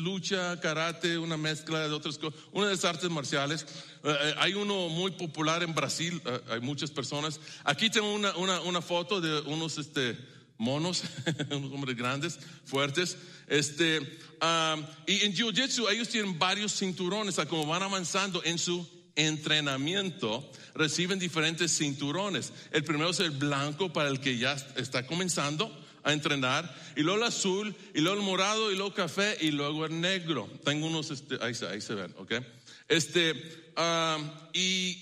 lucha, 0.00 0.58
karate, 0.60 1.18
una 1.18 1.36
mezcla 1.36 1.80
de 1.80 1.94
otras 1.94 2.18
cosas, 2.18 2.40
una 2.52 2.66
de 2.66 2.74
las 2.74 2.84
artes 2.84 3.10
marciales. 3.10 3.66
Eh, 4.04 4.34
hay 4.38 4.54
uno 4.54 4.88
muy 4.88 5.12
popular 5.12 5.62
en 5.62 5.74
Brasil, 5.74 6.20
eh, 6.24 6.40
hay 6.50 6.60
muchas 6.60 6.90
personas. 6.90 7.40
Aquí 7.64 7.90
tengo 7.90 8.12
una, 8.12 8.36
una, 8.36 8.60
una 8.60 8.80
foto 8.80 9.20
de 9.20 9.40
unos, 9.40 9.78
este, 9.78 10.16
monos, 10.58 11.02
unos 11.50 11.72
hombres 11.72 11.96
grandes, 11.96 12.38
fuertes. 12.64 13.16
Este, 13.46 13.98
y 15.06 15.24
en 15.24 15.34
Jiu-Jitsu 15.34 15.88
ellos 15.90 16.08
tienen 16.08 16.38
varios 16.38 16.76
cinturones, 16.76 17.36
como 17.48 17.66
van 17.66 17.82
avanzando 17.82 18.42
en 18.44 18.58
su 18.58 18.86
entrenamiento, 19.14 20.50
reciben 20.74 21.18
diferentes 21.18 21.76
cinturones. 21.76 22.52
El 22.70 22.84
primero 22.84 23.10
es 23.10 23.20
el 23.20 23.30
blanco 23.30 23.92
para 23.92 24.08
el 24.08 24.20
que 24.20 24.38
ya 24.38 24.52
está 24.76 25.06
comenzando 25.06 25.85
a 26.06 26.12
entrenar, 26.12 26.74
y 26.96 27.02
luego 27.02 27.18
el 27.18 27.24
azul, 27.24 27.74
y 27.94 28.00
luego 28.00 28.18
el 28.18 28.24
morado, 28.24 28.70
y 28.70 28.76
luego 28.76 28.88
el 28.88 28.94
café, 28.94 29.36
y 29.40 29.50
luego 29.50 29.84
el 29.84 30.00
negro. 30.00 30.48
Tengo 30.64 30.86
unos, 30.86 31.10
este, 31.10 31.36
ahí, 31.42 31.54
se 31.54 31.94
ven, 31.94 32.14
¿ok? 32.16 32.32
Este, 32.88 33.34
y 34.54 34.98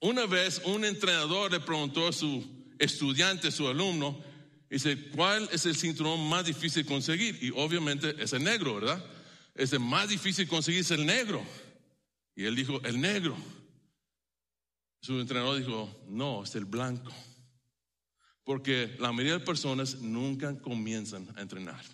una 0.00 0.26
vez 0.26 0.60
un 0.64 0.84
entrenador 0.84 1.50
le 1.50 1.60
preguntó 1.60 2.06
a 2.06 2.12
su 2.12 2.46
estudiante, 2.78 3.50
su 3.50 3.66
alumno, 3.66 4.22
Dice, 4.68 5.10
¿cuál 5.10 5.48
es 5.52 5.64
el 5.64 5.76
cinturón 5.76 6.28
más 6.28 6.44
difícil 6.44 6.82
de 6.82 6.88
conseguir? 6.88 7.38
Y 7.40 7.50
obviamente 7.50 8.16
es 8.18 8.32
el 8.32 8.42
negro, 8.42 8.74
¿verdad? 8.74 9.04
Es 9.54 9.72
el 9.72 9.80
más 9.80 10.08
difícil 10.08 10.48
conseguir 10.48 10.80
es 10.80 10.90
el 10.90 11.06
negro. 11.06 11.44
Y 12.34 12.44
él 12.44 12.56
dijo, 12.56 12.80
el 12.82 13.00
negro. 13.00 13.36
Su 15.00 15.20
entrenador 15.20 15.58
dijo, 15.58 15.88
no, 16.08 16.42
es 16.42 16.54
el 16.56 16.64
blanco. 16.64 17.12
Porque 18.46 18.94
la 19.00 19.10
mayoría 19.10 19.40
de 19.40 19.44
personas 19.44 19.96
nunca 19.96 20.56
comienzan 20.60 21.26
a 21.36 21.42
entrenar. 21.42 21.84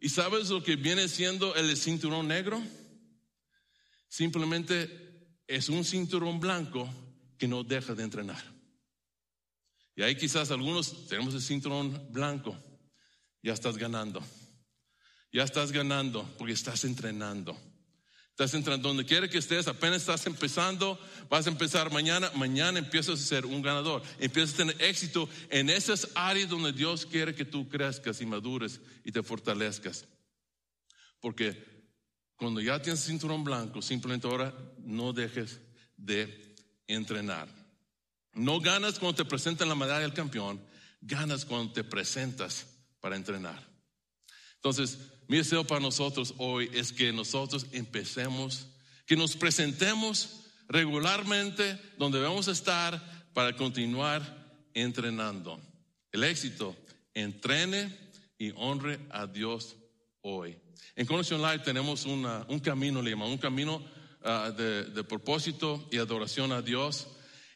¿Y 0.00 0.08
sabes 0.08 0.48
lo 0.48 0.62
que 0.62 0.76
viene 0.76 1.08
siendo 1.08 1.54
el 1.54 1.76
cinturón 1.76 2.26
negro? 2.26 2.58
Simplemente 4.08 5.36
es 5.46 5.68
un 5.68 5.84
cinturón 5.84 6.40
blanco 6.40 6.88
que 7.36 7.46
no 7.46 7.64
deja 7.64 7.94
de 7.94 8.02
entrenar. 8.02 8.42
Y 9.94 10.02
ahí 10.02 10.16
quizás 10.16 10.50
algunos 10.50 11.06
tenemos 11.06 11.34
el 11.34 11.42
cinturón 11.42 12.10
blanco. 12.10 12.56
Ya 13.42 13.52
estás 13.52 13.76
ganando. 13.76 14.22
Ya 15.30 15.42
estás 15.42 15.70
ganando 15.70 16.24
porque 16.38 16.54
estás 16.54 16.82
entrenando. 16.84 17.54
Estás 18.38 18.54
entrenando 18.54 18.86
donde 18.86 19.04
quiera 19.04 19.26
que 19.26 19.38
estés, 19.38 19.66
apenas 19.66 20.02
estás 20.02 20.24
empezando, 20.28 20.96
vas 21.28 21.48
a 21.48 21.50
empezar 21.50 21.90
mañana, 21.90 22.30
mañana 22.36 22.78
empiezas 22.78 23.18
a 23.20 23.24
ser 23.24 23.44
un 23.44 23.60
ganador, 23.60 24.00
empiezas 24.20 24.54
a 24.54 24.58
tener 24.58 24.80
éxito 24.80 25.28
en 25.50 25.68
esas 25.68 26.08
áreas 26.14 26.48
donde 26.48 26.70
Dios 26.70 27.04
quiere 27.04 27.34
que 27.34 27.44
tú 27.44 27.68
crezcas 27.68 28.20
y 28.20 28.26
madures 28.26 28.80
y 29.02 29.10
te 29.10 29.24
fortalezcas. 29.24 30.04
Porque 31.18 31.90
cuando 32.36 32.60
ya 32.60 32.80
tienes 32.80 33.04
cinturón 33.04 33.42
blanco, 33.42 33.82
simplemente 33.82 34.28
ahora 34.28 34.54
no 34.84 35.12
dejes 35.12 35.58
de 35.96 36.54
entrenar. 36.86 37.48
No 38.34 38.60
ganas 38.60 39.00
cuando 39.00 39.16
te 39.16 39.28
presentan 39.28 39.68
la 39.68 39.74
medalla 39.74 40.02
del 40.02 40.14
campeón, 40.14 40.64
ganas 41.00 41.44
cuando 41.44 41.72
te 41.72 41.82
presentas 41.82 42.68
para 43.00 43.16
entrenar. 43.16 43.68
Entonces, 44.54 44.96
mi 45.28 45.36
deseo 45.36 45.64
para 45.64 45.80
nosotros 45.80 46.34
hoy 46.38 46.70
es 46.72 46.92
que 46.92 47.12
nosotros 47.12 47.66
empecemos, 47.72 48.66
que 49.06 49.16
nos 49.16 49.36
presentemos 49.36 50.40
regularmente 50.68 51.78
donde 51.98 52.18
a 52.48 52.52
estar 52.52 53.28
para 53.34 53.54
continuar 53.54 54.22
entrenando. 54.74 55.60
El 56.12 56.24
éxito, 56.24 56.74
entrene 57.14 57.94
y 58.38 58.52
honre 58.56 58.98
a 59.10 59.26
Dios 59.26 59.76
hoy. 60.22 60.56
En 60.96 61.06
Conexión 61.06 61.42
Live 61.42 61.60
tenemos 61.60 62.06
un 62.06 62.60
camino, 62.60 63.02
llamamos, 63.10 63.32
un 63.32 63.38
camino 63.38 63.84
ah, 64.24 64.50
de, 64.56 64.84
de 64.84 65.04
propósito 65.04 65.86
y 65.92 65.98
adoración 65.98 66.52
a 66.52 66.62
Dios 66.62 67.06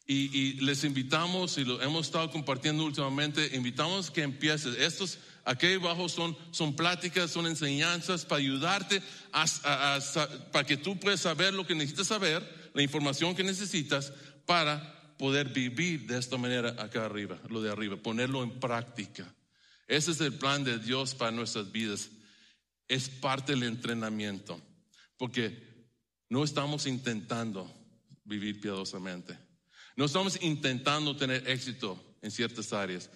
y, 0.06 0.60
les 0.60 0.84
invitamos, 0.84 1.58
y 1.58 1.64
lo 1.64 1.80
hemos 1.80 2.06
estado 2.06 2.30
compartiendo 2.30 2.84
últimamente, 2.84 3.50
invitamos 3.54 4.10
que 4.10 4.22
empieces. 4.22 4.76
Estos 4.78 5.18
aquí 5.44 5.74
abajo 5.74 6.08
son, 6.08 6.36
son 6.50 6.74
pláticas, 6.74 7.30
son 7.30 7.46
enseñanzas 7.46 8.24
para 8.24 8.40
ayudarte 8.40 9.02
para 10.52 10.64
que 10.64 10.76
tú 10.76 10.98
puedas 10.98 11.20
saber 11.20 11.54
lo 11.54 11.66
que 11.66 11.74
necesitas 11.74 12.06
saber, 12.06 12.70
la 12.74 12.82
información 12.82 13.34
que 13.34 13.44
necesitas 13.44 14.12
para 14.46 15.14
poder 15.18 15.48
vivir 15.50 16.06
de 16.06 16.18
esta 16.18 16.36
manera 16.36 16.70
acá 16.78 17.04
arriba, 17.04 17.38
lo 17.48 17.62
de 17.62 17.70
arriba, 17.70 17.96
ponerlo 17.96 18.42
en 18.42 18.58
práctica. 18.58 19.32
Ese 19.86 20.10
es 20.12 20.20
el 20.20 20.32
plan 20.34 20.64
de 20.64 20.78
Dios 20.78 21.14
para 21.14 21.30
nuestras 21.30 21.70
vidas. 21.70 22.10
Es 22.88 23.08
parte 23.08 23.52
del 23.52 23.62
entrenamiento, 23.64 24.60
porque 25.16 25.86
no 26.28 26.42
estamos 26.44 26.86
intentando 26.86 27.72
vivir 28.24 28.60
piadosamente. 28.60 29.38
No 29.96 30.06
estamos 30.06 30.38
intentando 30.42 31.14
tener 31.16 31.48
éxito 31.48 32.02
en 32.22 32.30
ciertas 32.30 32.72
áreas. 32.72 33.10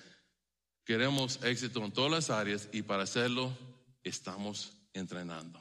Queremos 0.87 1.39
éxito 1.43 1.85
en 1.85 1.93
todas 1.93 2.11
las 2.11 2.31
áreas 2.31 2.71
y 2.73 2.81
para 2.81 3.03
hacerlo 3.03 3.55
estamos 4.03 4.73
entrenando. 4.95 5.61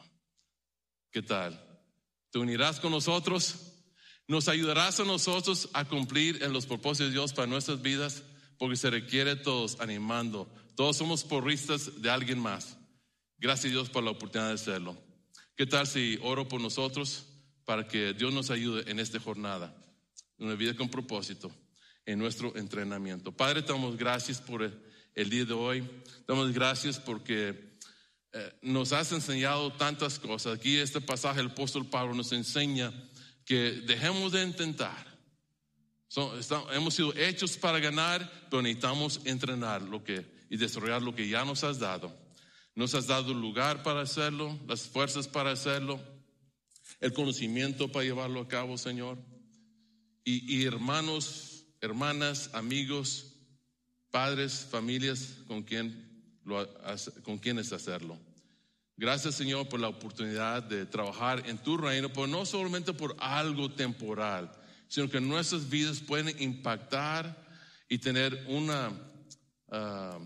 ¿Qué 1.12 1.22
tal? 1.22 1.62
¿Te 2.32 2.40
unirás 2.40 2.80
con 2.80 2.92
nosotros? 2.92 3.74
¿Nos 4.28 4.48
ayudarás 4.48 5.02
a 5.02 5.04
nosotros 5.04 5.70
a 5.74 5.84
cumplir 5.84 6.42
en 6.42 6.54
los 6.54 6.66
propósitos 6.66 7.08
de 7.08 7.14
Dios 7.14 7.34
para 7.34 7.48
nuestras 7.48 7.82
vidas? 7.82 8.24
porque 8.58 8.76
se 8.76 8.90
requiere 8.90 9.36
todos 9.36 9.80
animando. 9.80 10.50
Todos 10.76 10.98
somos 10.98 11.24
porristas 11.24 12.02
de 12.02 12.10
alguien 12.10 12.40
más. 12.40 12.78
Gracias 13.38 13.66
a 13.66 13.74
Dios 13.74 13.90
por 13.90 14.04
la 14.04 14.12
oportunidad 14.12 14.50
de 14.50 14.56
hacerlo. 14.56 14.98
¿Qué 15.56 15.66
tal 15.66 15.88
si 15.88 16.20
oro 16.22 16.48
por 16.48 16.62
nosotros 16.62 17.26
para 17.66 17.88
que 17.88 18.14
Dios 18.14 18.34
nos 18.34 18.50
ayude 18.50 18.90
en 18.90 19.00
esta 19.00 19.20
jornada, 19.20 19.76
una 20.38 20.56
vida 20.56 20.76
con 20.76 20.90
propósito, 20.90 21.52
en 22.06 22.20
nuestro 22.20 22.56
entrenamiento? 22.56 23.32
Padre, 23.32 23.62
te 23.62 23.72
damos 23.72 23.98
gracias 23.98 24.42
por 24.42 24.64
el, 25.16 25.30
día 25.30 25.46
de 25.46 25.54
hoy. 25.54 25.90
Damos 26.28 26.52
gracias 26.54 27.00
porque 27.00 27.78
eh, 28.34 28.54
nos 28.62 28.92
has 28.92 29.12
enseñado 29.12 29.72
tantas 29.74 30.20
cosas. 30.20 30.58
Aquí 30.58 30.78
este 30.78 31.02
pasaje 31.02 31.40
el 31.40 31.48
apóstol 31.48 31.86
Pablo 31.86 32.14
nos 32.14 32.32
enseña 32.32 32.94
que 33.46 33.72
dejemos 33.86 34.32
de 34.32 34.44
intentar. 34.44 35.06
hemos 36.74 36.94
sido 36.94 37.14
hechos 37.16 37.58
para 37.58 37.80
ganar, 37.80 38.48
pero 38.50 38.62
necesitamos 38.62 39.22
entrenar 39.26 39.82
lo 39.82 40.04
que, 40.04 40.26
y 40.50 40.58
desarrollar 40.58 41.02
lo 41.02 41.16
que 41.16 41.28
ya 41.28 41.46
nos 41.46 41.64
has 41.64 41.80
dado. 41.80 42.16
Nos 42.74 42.94
has 42.94 43.08
dado 43.08 43.34
lugar 43.34 43.84
para 43.84 44.02
hacerlo, 44.02 44.60
las 44.68 44.82
fuerzas 44.82 45.28
para 45.28 45.52
hacerlo, 45.52 46.00
el 47.00 47.14
conocimiento 47.14 47.92
para 47.92 48.06
llevarlo 48.06 48.42
a 48.42 48.48
cabo, 48.48 48.78
Señor. 48.78 49.18
Y, 50.26 50.58
y 50.58 50.66
hermanos, 50.66 51.66
hermanas, 51.80 52.50
amigos, 52.54 53.35
padres, 54.16 54.66
familias 54.72 55.40
con, 55.46 55.62
quien 55.62 55.94
con 57.24 57.38
quienes 57.38 57.74
hacerlo. 57.74 58.18
Gracias 58.96 59.36
Señor 59.36 59.68
por 59.68 59.82
la 59.82 59.90
oportunidad 59.90 60.64
de 60.64 60.86
trabajar 60.86 61.44
en 61.50 61.58
tu 61.58 61.76
reino, 61.76 62.08
pero 62.08 62.26
no 62.26 62.46
solamente 62.46 62.94
por 62.94 63.18
algo 63.20 63.74
temporal, 63.74 64.50
sino 64.88 65.10
que 65.10 65.20
nuestras 65.20 65.70
vidas 65.70 66.00
pueden 66.00 66.34
impactar 66.42 67.46
y 67.90 67.98
tener 67.98 68.46
una 68.48 68.94
ah, 69.70 70.18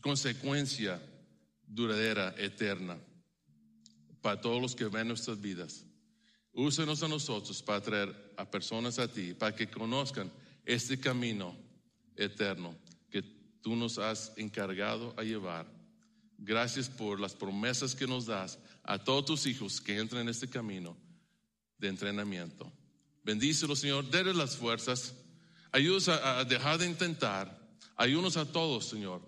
consecuencia 0.00 1.00
duradera, 1.68 2.34
eterna, 2.36 2.98
para 4.22 4.40
todos 4.40 4.60
los 4.60 4.74
que 4.74 4.86
ven 4.86 5.06
nuestras 5.06 5.40
vidas. 5.40 5.86
Úsenos 6.50 7.00
a 7.04 7.06
nosotros 7.06 7.62
para 7.62 7.80
traer 7.80 8.32
a 8.36 8.50
personas 8.50 8.98
a 8.98 9.06
ti, 9.06 9.34
para 9.34 9.54
que 9.54 9.70
conozcan 9.70 10.32
este 10.64 10.98
camino 10.98 11.54
eterno 12.16 12.74
tú 13.62 13.76
nos 13.76 13.98
has 13.98 14.32
encargado 14.36 15.14
a 15.16 15.22
llevar 15.22 15.80
Gracias 16.42 16.88
por 16.88 17.20
las 17.20 17.34
promesas 17.34 17.94
que 17.94 18.06
nos 18.06 18.24
das 18.24 18.58
a 18.82 18.98
todos 18.98 19.26
tus 19.26 19.46
hijos 19.46 19.80
que 19.80 19.98
entran 19.98 20.22
en 20.22 20.30
este 20.30 20.48
camino 20.48 20.96
de 21.76 21.88
entrenamiento. 21.88 22.72
Bendícelo, 23.22 23.76
Señor, 23.76 24.10
déles 24.10 24.34
las 24.34 24.56
fuerzas. 24.56 25.14
Ayúdanos 25.70 26.08
a, 26.08 26.42
dejar 26.44 26.78
de 26.78 26.86
intentar. 26.86 27.60
Ayúdanos 27.94 28.38
a 28.38 28.50
todos, 28.50 28.88
Señor, 28.88 29.20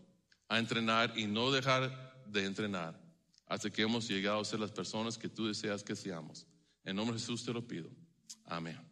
a 0.49 0.59
entrenar 0.59 1.13
y 1.19 1.27
no 1.27 1.51
dejar 1.51 2.25
de 2.27 2.47
entrenar 2.47 2.99
hasta 3.47 3.69
que 3.69 3.83
hemos 3.83 4.09
llegado 4.09 4.41
a 4.41 4.45
ser 4.47 4.61
las 4.61 4.73
personas 4.73 5.19
que 5.19 5.29
tú 5.29 5.47
deseas 5.47 5.83
que 5.83 5.95
seamos. 5.95 6.47
En 6.83 6.97
nombre 6.97 7.15
de 7.15 7.21
Jesús 7.21 7.45
te 7.45 7.53
lo 7.53 7.67
pido. 7.67 7.91
Amén. 8.47 8.92